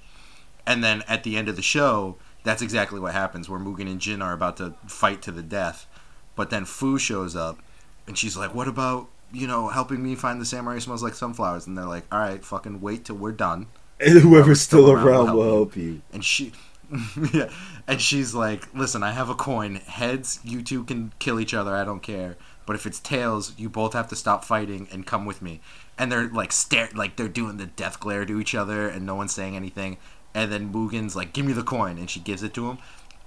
And 0.66 0.84
then 0.84 1.04
at 1.08 1.24
the 1.24 1.38
end 1.38 1.50
of 1.50 1.56
the 1.56 1.62
show, 1.62 2.18
that's 2.44 2.62
exactly 2.62 3.00
what 3.00 3.14
happens, 3.14 3.50
where 3.50 3.60
Mugen 3.60 3.90
and 3.90 4.00
Jin 4.00 4.22
are 4.22 4.34
about 4.34 4.58
to 4.58 4.76
fight 4.88 5.22
to 5.24 5.32
the 5.32 5.44
death, 5.44 5.88
but 6.36 6.50
then 6.50 6.66
Fu 6.66 6.98
shows 6.98 7.36
up, 7.36 7.60
and 8.08 8.18
she's 8.18 8.38
like, 8.38 8.54
"What 8.54 8.68
about 8.68 9.10
you 9.32 9.48
know 9.48 9.68
helping 9.70 10.02
me 10.02 10.16
find 10.16 10.40
the 10.40 10.46
samurai 10.46 10.80
smells 10.80 11.04
like 11.04 11.16
sunflowers?" 11.16 11.68
And 11.68 11.78
they're 11.78 11.86
like, 11.86 12.06
"All 12.12 12.20
right, 12.20 12.44
fucking 12.44 12.82
wait 12.82 13.06
till 13.06 13.18
we're 13.18 13.32
done." 13.32 13.68
and 14.00 14.20
whoever's 14.20 14.62
still 14.62 14.84
still 14.84 14.92
around 14.92 15.08
around 15.08 15.34
will 15.34 15.38
will 15.38 15.44
help 15.44 15.56
help 15.56 15.78
you 15.78 16.02
and 16.14 16.24
she 16.24 16.52
yeah. 17.34 17.50
And 17.88 18.02
she's 18.02 18.34
like 18.34 18.74
listen 18.74 19.04
i 19.04 19.12
have 19.12 19.30
a 19.30 19.36
coin. 19.36 19.76
Heads 19.76 20.40
you 20.44 20.62
two 20.62 20.84
can 20.84 21.14
kill 21.20 21.40
each 21.40 21.54
other. 21.54 21.76
I 21.76 21.84
don't 21.84 22.02
care. 22.02 22.38
But 22.66 22.76
if 22.76 22.86
it's 22.86 23.00
tails 23.00 23.54
you 23.58 23.70
both 23.70 23.94
have 23.94 24.08
to 24.10 24.16
stop 24.16 24.44
fighting 24.44 24.88
and 24.92 25.06
come 25.06 25.26
with 25.26 25.42
me. 25.42 25.62
And 25.98 26.12
they're 26.12 26.28
like 26.28 26.52
stare 26.52 26.90
like 26.94 27.16
they're 27.16 27.28
doing 27.28 27.58
the 27.58 27.66
death 27.66 28.00
glare 28.00 28.26
to 28.26 28.40
each 28.40 28.56
other 28.56 28.88
and 28.88 29.06
no 29.06 29.16
one's 29.16 29.34
saying 29.34 29.56
anything. 29.56 29.98
And 30.34 30.52
then 30.52 30.72
mugen's 30.72 31.16
like 31.16 31.34
give 31.34 31.46
me 31.46 31.54
the 31.54 31.64
coin. 31.64 31.98
And 31.98 32.10
she 32.10 32.20
gives 32.20 32.44
it 32.44 32.54
to 32.56 32.70
him. 32.70 32.78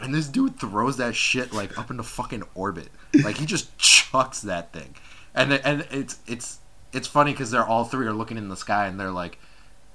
And 0.01 0.14
this 0.14 0.29
dude 0.29 0.59
throws 0.59 0.96
that 0.96 1.14
shit 1.14 1.53
like 1.53 1.79
up 1.79 1.90
into 1.90 2.03
fucking 2.03 2.44
orbit. 2.55 2.88
Like 3.22 3.38
he 3.38 3.46
just 3.46 3.77
chucks 3.79 4.40
that 4.42 4.72
thing. 4.72 4.94
And 5.35 5.53
and 5.53 5.87
it's 5.90 6.18
it's 6.27 6.59
it's 6.92 7.09
funny 7.09 7.33
because 7.33 7.51
they're 7.51 7.64
all 7.64 7.85
three 7.85 8.07
are 8.07 8.12
looking 8.12 8.37
in 8.37 8.48
the 8.48 8.57
sky 8.57 8.87
and 8.87 8.98
they're 8.98 9.11
like 9.11 9.38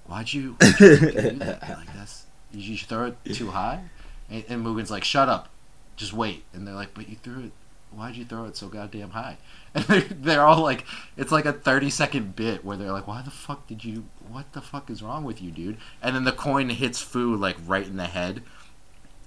why'd 0.08 0.32
you, 0.32 0.56
why'd 0.60 0.80
you 0.80 1.00
that? 1.40 1.62
like 1.62 1.94
that's 1.94 2.17
you 2.52 2.78
throw 2.78 3.08
it 3.08 3.34
too 3.34 3.52
high? 3.52 3.84
And, 4.30 4.44
and 4.48 4.64
Mugen's 4.64 4.92
like 4.92 5.04
shut 5.04 5.30
up. 5.30 5.50
Just 5.96 6.14
wait. 6.14 6.44
And 6.54 6.68
they're 6.68 6.76
like 6.76 6.94
but 6.94 7.10
you 7.10 7.16
threw 7.16 7.46
it. 7.46 7.52
Why'd 7.92 8.16
you 8.16 8.26
throw 8.26 8.46
it 8.46 8.58
so 8.58 8.68
goddamn 8.68 9.12
high? 9.12 9.38
And 9.78 9.86
they're, 9.86 10.02
they're 10.02 10.46
all 10.46 10.64
like 10.64 10.86
it's 11.18 11.32
like 11.32 11.46
a 11.46 11.54
30 11.54 11.92
second 11.92 12.36
bit 12.36 12.66
where 12.66 12.78
they're 12.78 12.92
like 12.92 13.08
why 13.08 13.22
the 13.22 13.30
fuck 13.30 13.68
did 13.68 13.86
you 13.86 14.06
what 14.28 14.52
the 14.54 14.62
fuck 14.62 14.90
is 14.90 15.04
wrong 15.04 15.24
with 15.24 15.40
you 15.40 15.52
dude? 15.52 15.78
And 16.02 16.16
then 16.16 16.24
the 16.24 16.32
coin 16.32 16.70
hits 16.70 17.00
Fu 17.00 17.36
like 17.36 17.58
right 17.66 17.86
in 17.86 17.98
the 17.98 18.08
head. 18.08 18.42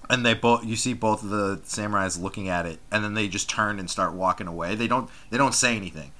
And 0.09 0.25
they 0.25 0.33
both 0.33 0.65
you 0.65 0.75
see 0.75 0.93
both 0.93 1.23
of 1.23 1.29
the 1.29 1.61
samurais 1.63 2.21
looking 2.21 2.49
at 2.49 2.65
it 2.65 2.79
and 2.91 3.01
then 3.01 3.13
they 3.13 3.29
just 3.29 3.49
turn 3.49 3.79
and 3.79 3.89
start 3.89 4.13
walking 4.13 4.47
away. 4.47 4.75
They 4.75 4.87
don't 4.87 5.09
they 5.29 5.37
don't 5.37 5.53
say 5.55 5.77
anything. 5.77 6.11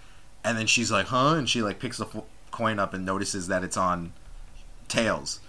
And 0.45 0.57
then 0.57 0.67
she's 0.67 0.91
like 0.91 1.07
huh? 1.07 1.35
And 1.35 1.49
she 1.49 1.61
like 1.61 1.79
picks 1.79 1.97
the 1.97 2.05
f- 2.05 2.23
coin 2.51 2.79
up 2.79 2.93
and 2.93 3.05
notices 3.05 3.47
that 3.47 3.65
it's 3.65 3.75
on 3.75 4.13
tails 4.87 5.40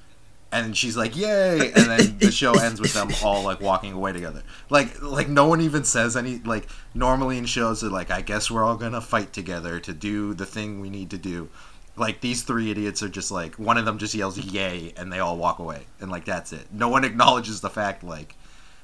and 0.53 0.77
she's 0.77 0.97
like 0.97 1.17
yay. 1.17 1.73
And 1.73 1.87
then 1.91 2.19
the 2.19 2.31
show 2.31 2.53
ends 2.53 2.81
with 2.81 2.93
them 2.93 3.09
all 3.25 3.43
like 3.43 3.61
walking 3.61 3.93
away 3.95 4.13
together. 4.13 4.43
Like 4.71 5.01
like 5.03 5.29
no 5.29 5.47
one 5.47 5.61
even 5.61 5.85
says 5.85 6.17
any 6.17 6.39
like 6.41 6.69
normally 6.95 7.39
in 7.39 7.47
shows 7.47 7.81
they're 7.81 7.91
like 7.91 8.11
i 8.11 8.21
guess 8.21 8.51
we're 8.51 8.63
all 8.63 8.77
gonna 8.77 9.01
fight 9.01 9.33
together 9.33 9.81
to 9.81 9.93
do 9.95 10.35
the 10.35 10.47
thing 10.47 10.81
we 10.81 10.91
need 10.91 11.11
to 11.11 11.19
do. 11.19 11.49
Like 11.97 12.21
these 12.21 12.43
three 12.43 12.71
idiots 12.71 13.03
are 13.03 13.09
just 13.09 13.31
like 13.31 13.57
one 13.59 13.77
of 13.79 13.85
them 13.85 13.99
just 13.99 14.15
yells 14.15 14.39
yay 14.39 14.95
and 14.97 15.13
they 15.13 15.19
all 15.19 15.37
walk 15.37 15.59
away. 15.59 15.83
And 16.01 16.11
like 16.11 16.25
that's 16.25 16.53
it. 16.53 16.67
No 16.73 16.89
one 16.89 17.05
acknowledges 17.05 17.61
the 17.61 17.71
fact 17.71 18.05
like 18.05 18.35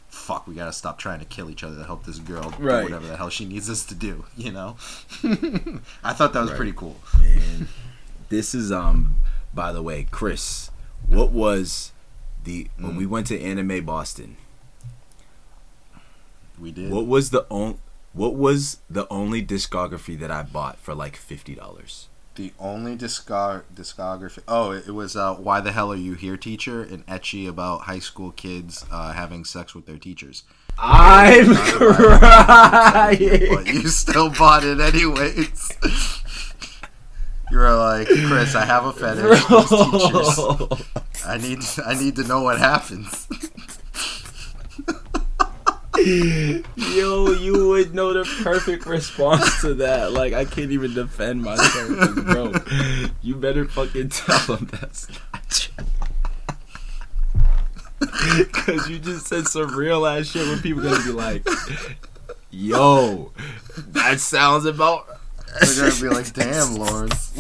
fuck 0.09 0.47
we 0.47 0.55
gotta 0.55 0.73
stop 0.73 0.99
trying 0.99 1.19
to 1.19 1.27
kill 1.27 1.51
each 1.51 1.63
other 1.63 1.77
to 1.77 1.85
help 1.85 2.07
this 2.07 2.19
girl 2.19 2.49
do 2.51 2.63
whatever 2.65 3.07
the 3.07 3.17
hell 3.17 3.29
she 3.29 3.45
needs 3.45 3.69
us 3.69 3.85
to 3.85 3.95
do 3.95 4.25
you 4.37 4.51
know? 4.51 4.77
I 6.03 6.13
thought 6.15 6.33
that 6.33 6.41
was 6.41 6.51
Right. 6.51 6.57
pretty 6.57 6.73
cool. 6.73 6.97
And 7.23 7.69
this 8.31 8.55
is 8.55 8.73
um 8.73 9.17
by 9.55 9.73
the 9.73 9.83
way, 9.83 10.07
Chris, 10.11 10.71
what 11.09 11.31
was 11.31 11.93
the 12.45 12.69
when 12.79 12.97
we 12.97 13.07
went 13.07 13.27
to 13.29 13.41
Anime 13.41 13.85
Boston, 13.85 14.37
we 16.61 16.71
did 16.73 16.91
what 16.91 17.07
was 17.07 17.31
the 17.31 17.47
only 17.51 17.79
what 18.13 18.35
was 18.35 18.79
the 18.91 19.07
only 19.11 19.45
discography 19.45 20.19
that 20.19 20.31
I 20.31 20.43
bought 20.43 20.79
for 20.79 20.95
like 20.95 21.17
fifty 21.17 21.55
dollars? 21.55 22.09
The 22.35 22.53
only 22.61 22.97
discog- 22.97 23.65
discography. 23.75 24.39
Oh, 24.47 24.71
it, 24.71 24.87
it 24.89 24.93
was 24.93 25.17
uh, 25.17 25.35
"Why 25.35 25.61
the 25.61 25.73
Hell 25.73 25.93
Are 25.93 25.97
You 25.97 26.15
Here, 26.15 26.37
Teacher?" 26.37 26.83
an 26.83 27.03
ecchi 27.09 27.49
about 27.49 27.83
high 27.83 27.99
school 27.99 28.31
kids 28.31 28.85
uh, 28.93 29.13
having 29.13 29.45
sex 29.45 29.75
with 29.75 29.87
their 29.87 29.99
teachers. 29.99 30.45
I'm 30.79 31.49
But 31.49 31.57
crying. 31.67 33.67
you 33.67 33.89
still 33.89 34.31
bought 34.31 34.63
it 34.65 34.79
anyways. 34.81 35.73
you 37.51 37.59
were 37.59 37.75
like, 37.75 38.07
Chris, 38.09 38.55
I 38.55 38.65
have 38.65 38.85
a 38.85 38.93
fetish. 38.93 39.45
Teachers. 39.47 40.39
I 41.27 41.39
need, 41.39 41.59
I 41.85 41.95
need 41.95 42.17
to 42.17 42.25
know 42.25 42.43
what 42.43 42.59
happens. 42.59 43.27
Yo, 45.97 47.33
you 47.33 47.69
would 47.69 47.93
know 47.95 48.13
the 48.13 48.25
perfect 48.43 48.87
response 48.87 49.61
to 49.63 49.75
that. 49.75 50.13
Like, 50.13 50.33
I 50.33 50.45
can't 50.45 50.71
even 50.71 50.95
defend 50.95 51.43
myself, 51.43 52.15
bro. 52.25 52.53
You 53.21 53.35
better 53.35 53.65
fucking 53.67 54.11
tell 54.11 54.57
him 54.57 54.69
that's 54.71 55.09
not 55.09 55.49
true. 55.51 55.85
Cause 58.53 58.89
you 58.89 58.99
just 58.99 59.27
said 59.27 59.49
some 59.49 59.77
real 59.77 60.07
ass 60.07 60.27
shit 60.27 60.47
where 60.47 60.59
people 60.59 60.83
gonna 60.83 61.03
be 61.03 61.11
like, 61.11 61.47
"Yo, 62.51 63.33
that 63.77 64.21
sounds 64.21 64.67
about." 64.67 65.18
They're 65.61 65.91
gonna 65.91 66.01
be 66.03 66.09
like, 66.09 66.33
"Damn, 66.33 66.75
Lawrence." 66.77 67.33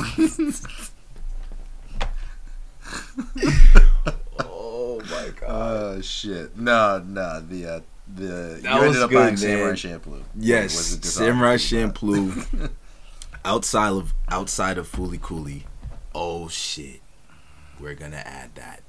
oh 4.40 5.00
my 5.10 5.28
god. 5.38 5.48
Oh 5.48 6.00
shit! 6.00 6.56
No, 6.56 7.02
no. 7.06 7.40
The 7.40 7.66
uh, 7.66 7.80
the 8.14 8.60
That 8.62 8.74
you 8.74 8.80
was 8.80 8.86
ended 8.96 9.02
up 9.02 9.10
good, 9.10 9.16
buying 9.16 9.28
man. 9.30 9.36
Samurai 9.36 9.72
Champloo. 9.74 10.22
Yes, 10.36 10.74
Was 10.74 11.12
Samurai 11.12 11.56
discography, 11.56 11.92
Champloo. 11.92 12.70
outside 13.44 13.90
of 13.92 14.14
outside 14.28 14.78
of 14.78 14.90
Fooly 14.90 15.20
Cooly, 15.20 15.64
oh 16.14 16.48
shit, 16.48 17.00
we're 17.80 17.94
gonna 17.94 18.16
add 18.24 18.54
that 18.54 18.82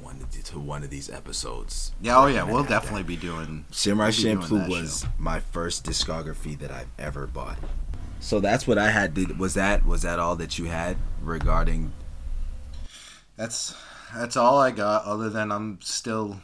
one 0.00 0.18
to, 0.30 0.42
to 0.44 0.58
one 0.58 0.82
of 0.82 0.90
these 0.90 1.10
episodes. 1.10 1.92
Yeah, 2.00 2.18
oh 2.18 2.24
We're 2.24 2.30
yeah, 2.30 2.42
we'll 2.44 2.64
definitely 2.64 3.02
that. 3.02 3.08
be 3.08 3.16
doing. 3.16 3.64
Samurai 3.70 4.06
we'll 4.06 4.16
be 4.16 4.22
Champloo 4.22 4.68
was 4.68 5.00
show. 5.02 5.08
my 5.18 5.40
first 5.40 5.84
discography 5.84 6.58
that 6.58 6.70
I've 6.70 6.88
ever 6.98 7.26
bought. 7.26 7.58
So 8.22 8.38
that's 8.38 8.68
what 8.68 8.78
I 8.78 8.90
had. 8.90 9.14
Did 9.14 9.38
was 9.38 9.54
that 9.54 9.84
was 9.84 10.02
that 10.02 10.20
all 10.20 10.36
that 10.36 10.56
you 10.58 10.66
had 10.66 10.96
regarding? 11.20 11.92
That's 13.36 13.74
that's 14.14 14.36
all 14.36 14.58
I 14.58 14.70
got. 14.70 15.04
Other 15.04 15.28
than 15.28 15.50
I'm 15.50 15.80
still, 15.82 16.40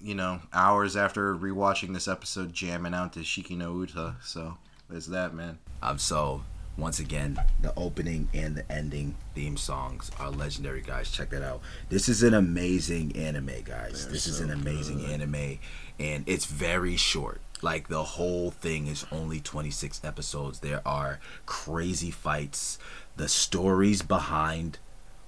you 0.00 0.14
know, 0.14 0.40
hours 0.52 0.94
after 0.94 1.34
rewatching 1.34 1.94
this 1.94 2.06
episode, 2.06 2.52
jamming 2.52 2.92
out 2.92 3.14
to 3.14 3.20
Shiki 3.20 3.56
no 3.56 3.80
Uta. 3.80 4.16
So 4.22 4.58
there's 4.90 5.06
that, 5.06 5.32
man. 5.32 5.58
Um, 5.82 5.98
so 5.98 6.42
once 6.76 7.00
again, 7.00 7.38
the 7.62 7.72
opening 7.78 8.28
and 8.34 8.54
the 8.54 8.70
ending 8.70 9.16
theme 9.34 9.56
songs 9.56 10.10
are 10.20 10.30
legendary, 10.30 10.82
guys. 10.82 11.10
Check 11.10 11.30
that 11.30 11.42
out. 11.42 11.62
This 11.88 12.10
is 12.10 12.22
an 12.22 12.34
amazing 12.34 13.16
anime, 13.16 13.62
guys. 13.64 14.04
They're 14.04 14.12
this 14.12 14.26
is 14.26 14.40
an 14.40 14.50
amazing 14.50 14.98
good. 14.98 15.10
anime, 15.12 15.58
and 15.98 16.24
it's 16.28 16.44
very 16.44 16.96
short. 16.96 17.40
Like 17.62 17.88
the 17.88 18.02
whole 18.02 18.50
thing 18.50 18.86
is 18.86 19.06
only 19.10 19.40
26 19.40 20.02
episodes. 20.04 20.60
There 20.60 20.82
are 20.86 21.20
crazy 21.46 22.10
fights. 22.10 22.78
The 23.16 23.28
stories 23.28 24.02
behind 24.02 24.78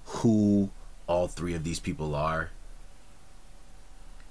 who 0.04 0.70
all 1.06 1.28
three 1.28 1.54
of 1.54 1.64
these 1.64 1.80
people 1.80 2.14
are 2.14 2.50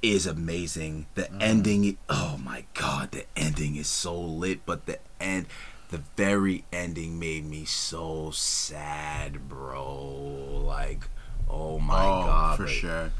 is 0.02 0.26
amazing. 0.26 1.08
The 1.16 1.24
mm-hmm. 1.24 1.42
ending, 1.42 1.98
oh 2.10 2.40
my 2.44 2.66
god, 2.74 3.12
the 3.12 3.26
ending 3.36 3.76
is 3.76 3.88
so 3.88 4.20
lit, 4.20 4.66
but 4.66 4.86
the 4.86 5.00
end, 5.20 5.48
the 5.90 6.02
very 6.16 6.66
ending 6.72 7.20
made 7.20 7.46
me 7.46 7.66
so 7.66 8.32
sad, 8.32 9.50
bro. 9.50 10.64
Like, 10.66 11.10
oh 11.50 11.80
my 11.80 12.06
oh, 12.06 12.26
god, 12.26 12.58
for 12.58 12.66
like, 12.66 12.74
sure, 12.74 13.12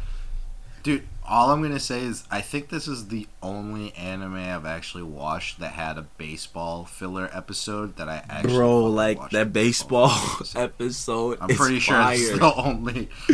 dude. 0.88 1.04
All 1.30 1.52
I'm 1.52 1.62
gonna 1.62 1.82
say 1.82 2.04
is 2.04 2.24
I 2.32 2.40
think 2.40 2.70
this 2.70 2.88
is 2.88 3.10
the 3.10 3.28
only 3.44 3.94
anime 3.96 4.36
I've 4.36 4.66
actually 4.66 5.04
watched 5.04 5.60
that 5.60 5.74
had 5.74 5.98
a 5.98 6.04
baseball 6.18 6.86
filler 6.86 7.30
episode 7.34 7.98
that 7.98 8.08
I 8.08 8.24
actually. 8.30 8.54
bro. 8.54 8.86
Like 8.86 9.32
that 9.32 9.52
baseball 9.52 10.10
episode. 10.36 10.60
episode. 10.62 11.38
I'm 11.42 11.50
pretty 11.50 11.80
sure 11.80 11.96
fire. 11.96 12.14
is 12.14 12.40
the 12.40 12.54
only. 12.56 13.10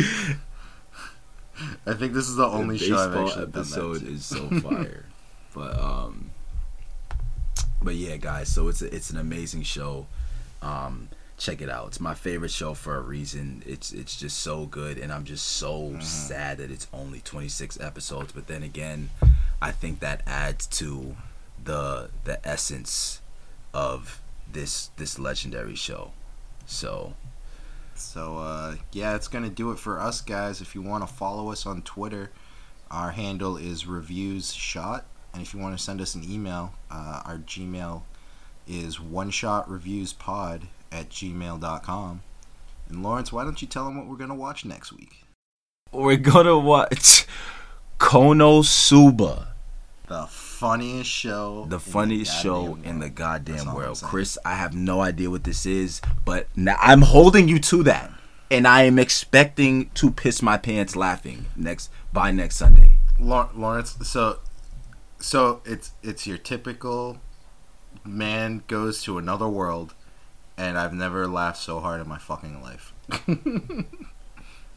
I 1.86 1.94
think 1.94 2.14
this 2.14 2.28
is 2.28 2.34
the 2.34 2.48
The 2.48 2.52
only 2.56 2.78
show 2.78 2.96
I've 2.96 3.12
baseball 3.12 3.28
actually 3.28 3.42
episode 3.44 3.92
done 3.92 4.02
that 4.02 4.06
to. 4.08 4.12
is 4.12 4.24
so 4.26 4.48
fire. 4.68 5.04
but 5.54 5.78
um, 5.80 6.30
but 7.80 7.94
yeah, 7.94 8.16
guys. 8.16 8.48
So 8.48 8.66
it's 8.66 8.82
a, 8.82 8.92
it's 8.92 9.10
an 9.10 9.18
amazing 9.18 9.62
show. 9.62 10.08
Um, 10.62 11.08
check 11.38 11.60
it 11.60 11.68
out. 11.68 11.88
It's 11.88 12.00
my 12.00 12.14
favorite 12.14 12.50
show 12.50 12.74
for 12.74 12.96
a 12.96 13.00
reason. 13.00 13.62
It's 13.66 13.92
it's 13.92 14.16
just 14.16 14.38
so 14.38 14.66
good, 14.66 14.98
and 14.98 15.12
I'm 15.12 15.24
just 15.24 15.46
so 15.46 15.80
Mm-hmm. 15.90 16.00
sad 16.00 16.58
that 16.58 16.70
it's 16.70 16.86
only 16.92 17.20
26 17.20 17.80
episodes. 17.80 18.32
But 18.32 18.46
then 18.46 18.62
again, 18.62 19.10
I 19.60 19.72
think 19.72 20.00
that 20.00 20.22
adds 20.26 20.66
to 20.78 21.16
the 21.62 22.10
the 22.24 22.46
essence 22.46 23.20
of 23.72 24.20
this 24.50 24.90
this 24.96 25.18
legendary 25.18 25.74
show. 25.74 26.12
So 26.66 27.14
So 27.94 28.38
uh, 28.38 28.76
yeah, 28.92 29.14
it's 29.16 29.28
gonna 29.28 29.50
do 29.50 29.70
it 29.72 29.78
for 29.78 29.98
us 30.00 30.20
guys. 30.20 30.60
If 30.60 30.74
you 30.74 30.82
want 30.82 31.06
to 31.06 31.12
follow 31.12 31.50
us 31.50 31.66
on 31.66 31.82
Twitter, 31.82 32.30
our 32.90 33.10
handle 33.12 33.56
is 33.56 33.86
reviews 33.86 34.52
shot, 34.52 35.04
and 35.32 35.42
if 35.42 35.52
you 35.54 35.60
want 35.60 35.76
to 35.76 35.82
send 35.82 36.00
us 36.00 36.14
an 36.14 36.22
email, 36.24 36.74
uh, 36.90 37.22
our 37.24 37.38
Gmail 37.38 38.02
is 38.66 38.98
one 39.00 39.30
shot 39.30 39.68
reviews 39.68 40.12
pod 40.12 40.68
at 40.94 41.10
gmail.com. 41.10 42.22
And 42.88 43.02
Lawrence, 43.02 43.32
why 43.32 43.44
don't 43.44 43.60
you 43.60 43.68
tell 43.68 43.84
them 43.84 43.96
what 43.96 44.06
we're 44.06 44.16
gonna 44.16 44.34
watch 44.34 44.64
next 44.64 44.92
week? 44.92 45.24
we're 45.94 46.16
gonna 46.16 46.58
watch 46.58 47.26
Konosuba. 47.98 49.48
The 50.06 50.26
funniest 50.26 51.10
show. 51.10 51.66
the 51.68 51.76
in 51.76 51.80
funniest 51.80 52.42
show 52.42 52.66
goddamn 52.66 52.90
in 52.90 52.98
the 52.98 53.08
goddamn 53.08 53.74
world. 53.74 54.00
Chris, 54.02 54.36
I 54.44 54.56
have 54.56 54.74
no 54.74 55.00
idea 55.00 55.30
what 55.30 55.44
this 55.44 55.64
is, 55.64 56.02
but 56.24 56.46
now 56.56 56.76
I'm 56.80 57.02
holding 57.02 57.48
you 57.48 57.58
to 57.60 57.82
that. 57.84 58.10
And 58.50 58.68
I 58.68 58.82
am 58.82 58.98
expecting 58.98 59.90
to 59.94 60.10
piss 60.10 60.42
my 60.42 60.58
pants 60.58 60.94
laughing 60.94 61.46
next 61.56 61.90
by 62.12 62.30
next 62.30 62.56
Sunday. 62.56 62.98
Lawrence, 63.18 63.96
so 64.02 64.40
so 65.18 65.62
it's 65.64 65.92
it's 66.02 66.26
your 66.26 66.38
typical 66.38 67.18
man 68.04 68.62
goes 68.66 69.02
to 69.04 69.16
another 69.16 69.48
world, 69.48 69.94
and 70.56 70.78
I've 70.78 70.92
never 70.94 71.26
laughed 71.26 71.58
so 71.58 71.80
hard 71.80 72.00
in 72.00 72.08
my 72.08 72.18
fucking 72.18 72.62
life. 72.62 72.92
it 73.28 73.86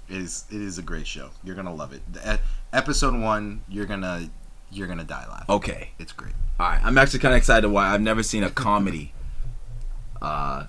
is 0.09 0.45
it 0.51 0.61
is 0.61 0.77
a 0.77 0.81
great 0.81 1.07
show. 1.07 1.29
You're 1.43 1.55
gonna 1.55 1.73
love 1.73 1.93
it. 1.93 2.01
The, 2.11 2.39
episode 2.73 3.15
one, 3.19 3.61
you're 3.69 3.85
gonna 3.85 4.29
you're 4.71 4.87
gonna 4.87 5.03
die 5.03 5.25
laughing. 5.29 5.45
Okay. 5.55 5.89
It's 5.99 6.11
great. 6.11 6.33
All 6.59 6.67
right. 6.69 6.81
I'm 6.83 6.97
actually 6.97 7.19
kind 7.19 7.33
of 7.33 7.37
excited 7.37 7.67
why 7.69 7.93
I've 7.93 8.01
never 8.01 8.23
seen 8.23 8.43
a 8.43 8.49
comedy. 8.49 9.13
Uh 10.21 10.65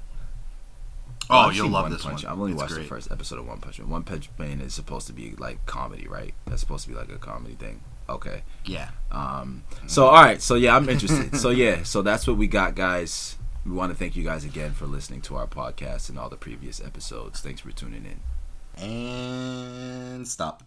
Oh, 1.30 1.36
I've 1.40 1.56
you'll 1.56 1.68
love 1.68 1.82
One 1.82 1.92
this 1.92 2.02
Punch. 2.04 2.24
one. 2.24 2.32
I've 2.32 2.38
only 2.38 2.52
It's 2.52 2.60
watched 2.62 2.72
great. 2.72 2.84
the 2.84 2.88
first 2.88 3.10
episode 3.12 3.38
of 3.38 3.46
One 3.46 3.58
Punch 3.60 3.78
Man. 3.78 3.90
One 3.90 4.02
Punch 4.02 4.30
Man 4.38 4.62
is 4.62 4.72
supposed 4.72 5.06
to 5.08 5.12
be 5.12 5.34
like 5.36 5.64
comedy, 5.66 6.08
right? 6.08 6.32
That's 6.46 6.60
supposed 6.60 6.84
to 6.84 6.88
be 6.90 6.94
like 6.96 7.10
a 7.12 7.18
comedy 7.18 7.54
thing. 7.54 7.82
Okay. 8.08 8.44
Yeah. 8.64 8.88
Um, 9.12 9.64
so 9.86 10.06
all 10.06 10.14
right, 10.22 10.40
so 10.40 10.54
yeah, 10.54 10.74
I'm 10.74 10.88
interested. 10.88 11.36
so 11.36 11.50
yeah, 11.50 11.82
so 11.82 12.00
that's 12.00 12.26
what 12.26 12.38
we 12.38 12.46
got, 12.46 12.74
guys. 12.74 13.36
We 13.68 13.74
want 13.74 13.92
to 13.92 13.98
thank 13.98 14.16
you 14.16 14.24
guys 14.24 14.46
again 14.46 14.72
for 14.72 14.86
listening 14.86 15.20
to 15.22 15.36
our 15.36 15.46
podcast 15.46 16.08
and 16.08 16.18
all 16.18 16.30
the 16.30 16.38
previous 16.38 16.82
episodes. 16.82 17.40
Thanks 17.40 17.60
for 17.60 17.70
tuning 17.70 18.06
in. 18.06 18.82
And 18.82 20.26
stop. 20.26 20.62